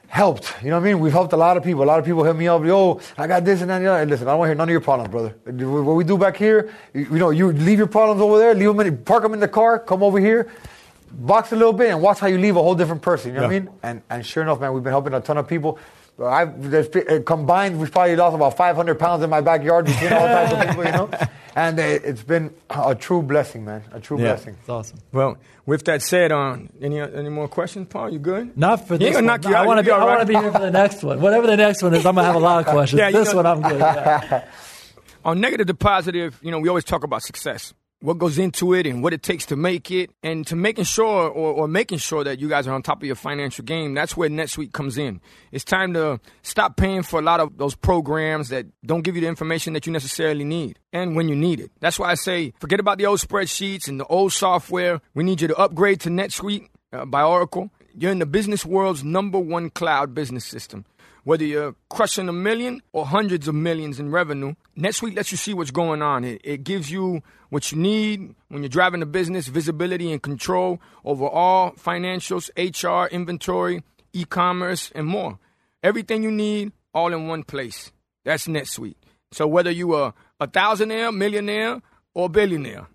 [0.07, 0.53] helped.
[0.61, 0.99] You know what I mean?
[0.99, 1.83] We've helped a lot of people.
[1.83, 2.63] A lot of people hit me up.
[2.63, 3.77] Yo, I got this and that.
[3.77, 5.35] and other." And listen, I don't want to hear none of your problems, brother.
[5.45, 8.67] What we do back here, you, you know, you leave your problems over there, leave
[8.67, 10.47] them in, park them in the car, come over here.
[11.11, 13.31] box a little bit and watch how you leave a whole different person.
[13.31, 13.69] You know what I mean?
[13.83, 15.79] And and sure enough, man, we've been helping a ton of people.
[16.23, 20.27] I've there's, uh, combined, we've probably lost about 500 pounds in my backyard between all
[20.27, 21.09] types of people, you know.
[21.57, 23.81] And uh, it's been a true blessing, man.
[23.93, 24.57] A true blessing.
[24.59, 24.99] It's awesome.
[25.13, 28.11] Well, with that said, um, any any more questions, Paul?
[28.11, 28.57] You good?
[28.57, 29.41] Not for He this ain't gonna one.
[29.41, 29.67] knock you I out.
[29.67, 29.91] want to be.
[29.91, 30.19] I want right?
[30.19, 31.21] to be here for the next one.
[31.21, 32.99] Whatever the next one is, I'm gonna have a lot of questions.
[32.99, 33.79] Yeah, you this know- one I'm good.
[33.79, 34.43] yeah.
[35.23, 37.73] On negative to positive, you know, we always talk about success.
[38.05, 41.27] What goes into it and what it takes to make it, and to making sure
[41.27, 43.95] or, or making sure that you guys are on top of your financial game.
[43.95, 45.21] That's where NetSuite comes in.
[45.51, 49.21] It's time to stop paying for a lot of those programs that don't give you
[49.21, 51.71] the information that you necessarily need and when you need it.
[51.79, 55.01] That's why I say forget about the old spreadsheets and the old software.
[55.15, 57.71] We need you to upgrade to NetSuite uh, by Oracle.
[57.97, 60.85] You're in the business world's number one cloud business system.
[61.25, 65.55] Whether you're crushing a million or hundreds of millions in revenue, NetSuite lets you see
[65.55, 66.23] what's going on.
[66.23, 70.79] It, it gives you what you need when you're driving a business, visibility and control
[71.03, 73.81] over all financials, HR, inventory,
[74.13, 75.39] e-commerce, and more.
[75.81, 77.91] Everything you need all in one place.
[78.23, 78.95] That's NetSuite.
[79.31, 81.81] So whether you are a thousandaire, millionaire,
[82.13, 82.87] or billionaire,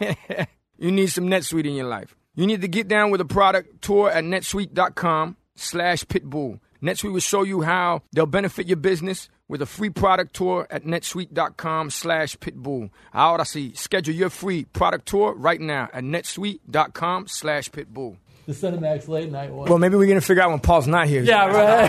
[0.78, 2.14] you need some NetSuite in your life.
[2.36, 6.60] You need to get down with a product tour at netsuite.com slash pitbull.
[6.82, 10.84] NetSuite will show you how they'll benefit your business with a free product tour at
[10.84, 12.90] netsuite.com slash pitbull.
[13.14, 18.16] Ahora sí, schedule your free product tour right now at netsuite.com slash pitbull.
[18.46, 19.68] The Cinemax late night one.
[19.68, 21.22] Well, maybe we're going to figure out when Paul's not here.
[21.22, 21.88] yeah, right.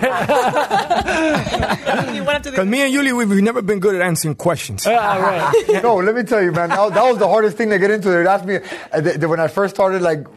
[2.13, 4.85] You went up to Because me and Uly, we've never been good at answering questions.
[4.85, 5.51] yeah, right.
[5.83, 6.69] no, let me tell you, man.
[6.69, 8.09] That, that was the hardest thing to get into.
[8.09, 10.27] They asked me uh, th- th- when I first started, like,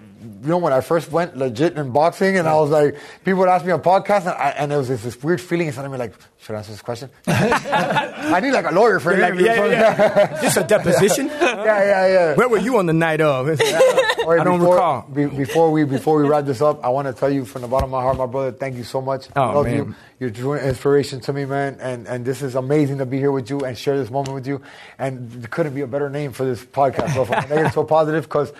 [0.42, 3.48] you know, when I first went legit in boxing, and I was like, people would
[3.48, 5.92] ask me on podcasts, and, I, and there was this, this weird feeling inside of
[5.92, 7.10] me, like, should I answer this question?
[7.26, 9.46] I need like a lawyer for an Like, interview.
[9.46, 10.40] yeah, yeah.
[10.40, 11.26] This a deposition?
[11.40, 12.34] yeah, yeah, yeah.
[12.34, 13.48] Where were you on the night of?
[13.60, 15.02] I don't before, recall.
[15.12, 17.68] be- before we before we wrap this up, I want to tell you from the
[17.68, 19.28] bottom of my heart, my brother, thank you so much.
[19.36, 19.76] I Oh, love man.
[19.76, 19.94] you.
[20.18, 21.78] You're true inspiration to me, man.
[21.80, 24.46] And and this is amazing to be here with you and share this moment with
[24.46, 24.62] you.
[24.98, 28.24] And there couldn't be a better name for this podcast, So From negative to positive,
[28.24, 28.52] because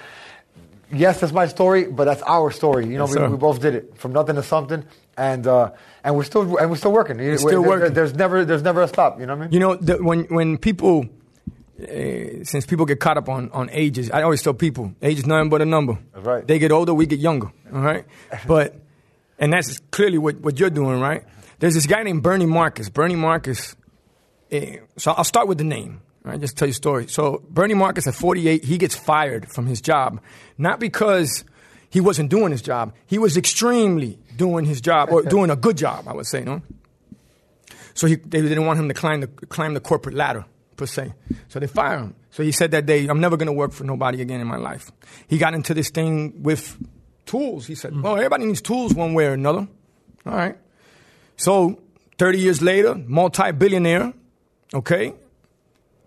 [0.93, 2.87] yes, that's my story, but that's our story.
[2.87, 4.84] You know, Yes, we, we both did it from nothing to something,
[5.16, 5.72] and uh,
[6.05, 7.18] and we're still and we're still working.
[7.18, 7.95] We're still working.
[7.95, 9.18] there's never there's never a stop.
[9.20, 9.53] You know what I mean?
[9.53, 11.07] You know, the, when when people,
[11.80, 11.87] uh,
[12.45, 15.51] since people get caught up on, on ages, I always tell people, age is nothing
[15.51, 15.99] but a number.
[16.14, 16.47] That's right.
[16.47, 17.53] They get older, we get younger.
[17.72, 18.05] All right,
[18.47, 18.74] but
[19.39, 21.24] and that's clearly what, what you're doing, right?
[21.59, 22.89] There's this guy named Bernie Marcus.
[22.91, 23.76] Bernie Marcus.
[24.51, 26.01] eh, so I'll start with the name.
[26.27, 27.07] Right, just tell you a story.
[27.07, 30.20] So Bernie Marcus at 48, he gets fired from his job,
[30.59, 31.45] not because
[31.89, 32.93] he wasn't doing his job.
[33.07, 36.43] He was extremely doing his job or doing a good job, I would say.
[36.43, 36.62] No.
[37.95, 40.45] So he, they didn't want him to climb the, climb the corporate ladder,
[40.77, 41.14] per se.
[41.47, 42.14] So they fired him.
[42.33, 44.57] So he said that day, I'm never going to work for nobody again in my
[44.57, 44.91] life.
[45.29, 46.77] He got into this thing with
[47.24, 47.68] tools.
[47.68, 49.68] He said, well, everybody needs tools one way or another.
[50.27, 50.59] All right.
[51.37, 51.81] So
[52.18, 54.12] 30 years later, multi-billionaire,
[54.74, 55.14] okay?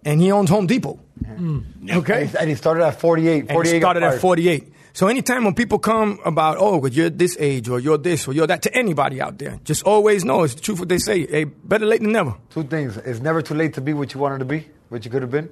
[0.05, 0.99] And he owns Home Depot.
[1.23, 1.91] Mm.
[1.91, 2.29] Okay?
[2.39, 3.39] And he started at 48.
[3.39, 4.73] And 48 he got started at 48.
[4.93, 8.47] So anytime when people come about, oh, you're this age or you're this or you're
[8.47, 11.25] that, to anybody out there, just always know it's the truth what they say.
[11.27, 12.35] Hey, better late than never.
[12.49, 12.97] Two things.
[12.97, 15.31] It's never too late to be what you wanted to be, what you could have
[15.31, 15.49] been.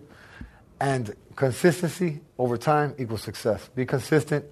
[0.79, 3.69] And consistency over time equals success.
[3.75, 4.45] Be consistent,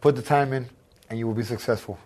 [0.00, 0.68] put the time in,
[1.08, 1.98] and you will be successful.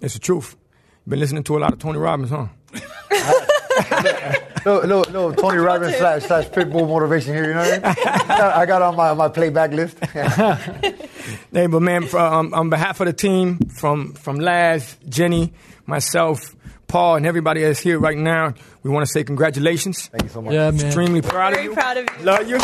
[0.00, 0.56] It's the truth.
[1.04, 2.48] You've Been listening to a lot of Tony Robbins, huh?
[4.66, 7.96] Little, little, little Tony Robbins slash, slash Pitbull motivation here, you know what I mean?
[8.28, 9.96] I got on my, my playback list.
[11.52, 15.52] Hey, but man, for, um, on behalf of the team, from from Laz, Jenny,
[15.84, 16.54] myself,
[16.86, 18.54] Paul, and everybody that's here right now,
[18.84, 20.06] we want to say congratulations.
[20.06, 20.54] Thank you so much.
[20.54, 20.86] Yeah, man.
[20.86, 21.74] Extremely proud Very of you.
[21.74, 22.24] Very proud of you.
[22.24, 22.58] Love you.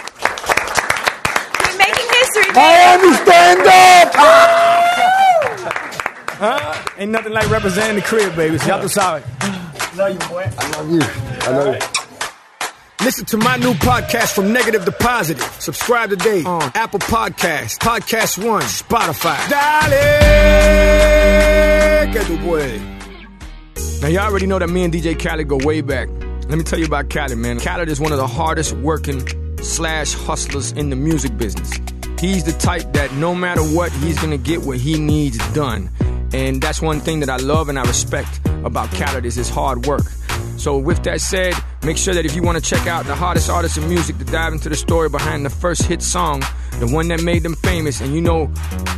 [1.64, 3.02] You're making history, man.
[3.02, 3.66] Miami, stand
[6.38, 6.98] up!
[6.98, 8.58] Ain't nothing like representing the crib, baby.
[8.64, 9.24] Y'all do solid.
[9.96, 10.50] Love you, boy.
[10.58, 11.00] I love you.
[11.02, 11.80] I love you.
[13.04, 15.42] Listen to my new podcast from negative to positive.
[15.58, 19.36] Subscribe today on Apple Podcasts, Podcast One, Spotify.
[19.50, 20.12] Dale,
[22.12, 22.80] que tu puedes.
[24.00, 26.08] Now y'all already know that me and DJ Khaled go way back.
[26.48, 27.58] Let me tell you about Khaled, man.
[27.60, 29.22] Khaled is one of the hardest working
[29.58, 31.78] slash hustlers in the music business.
[32.18, 35.90] He's the type that no matter what, he's gonna get what he needs done.
[36.32, 39.86] And that's one thing that I love and I respect about Khaled is his hard
[39.86, 40.06] work.
[40.56, 43.50] So with that said, make sure that if you want to check out the hottest
[43.50, 46.42] artists in music to dive into the story behind the first hit song,
[46.78, 48.46] the one that made them famous, and you know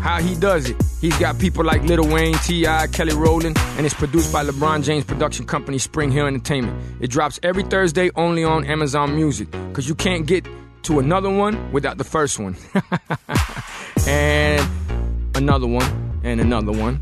[0.03, 0.77] how he does it.
[1.01, 5.05] He's got people like Lil Wayne, T.I., Kelly Rowland, and it's produced by LeBron James
[5.05, 6.79] production company Spring Hill Entertainment.
[7.01, 10.47] It drops every Thursday only on Amazon Music, because you can't get
[10.83, 12.57] to another one without the first one.
[14.07, 14.69] and
[15.35, 17.01] another one, and another one,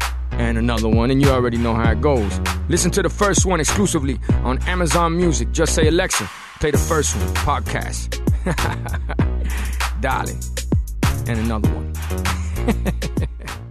[0.48, 2.40] and another one, and you already know how it goes.
[2.68, 5.52] Listen to the first one exclusively on Amazon Music.
[5.52, 6.28] Just say, Alexa,
[6.60, 8.18] play the first one, podcast.
[10.00, 10.40] Darling.
[11.28, 11.92] And another one.